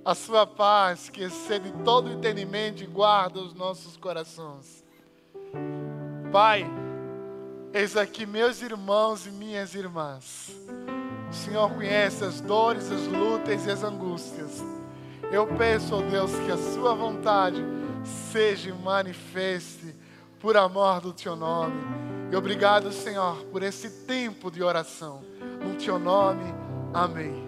a 0.05 0.15
sua 0.15 0.47
paz 0.47 1.09
que 1.09 1.21
excede 1.21 1.69
todo 1.83 2.09
entendimento 2.09 2.81
e 2.81 2.87
guarda 2.87 3.41
os 3.41 3.53
nossos 3.53 3.97
corações. 3.97 4.85
Pai, 6.31 6.65
eis 7.73 7.97
aqui 7.97 8.25
meus 8.25 8.61
irmãos 8.61 9.27
e 9.27 9.31
minhas 9.31 9.75
irmãs. 9.75 10.49
O 11.29 11.33
Senhor 11.33 11.69
conhece 11.73 12.23
as 12.23 12.39
dores, 12.39 12.89
as 12.89 13.05
lutas 13.05 13.65
e 13.65 13.69
as 13.71 13.83
angústias. 13.83 14.76
Eu 15.31 15.45
peço, 15.45 15.95
ó 15.95 16.01
Deus, 16.01 16.31
que 16.45 16.51
a 16.51 16.57
Sua 16.57 16.93
vontade 16.93 17.63
seja 18.31 18.73
manifeste 18.73 19.95
por 20.39 20.55
amor 20.55 21.01
do 21.01 21.11
Teu 21.11 21.35
nome. 21.35 21.75
E 22.31 22.35
obrigado, 22.35 22.91
Senhor, 22.91 23.43
por 23.45 23.63
esse 23.63 24.05
tempo 24.05 24.51
de 24.51 24.63
oração. 24.63 25.23
No 25.61 25.75
Teu 25.75 25.97
nome, 25.99 26.43
amém. 26.93 27.46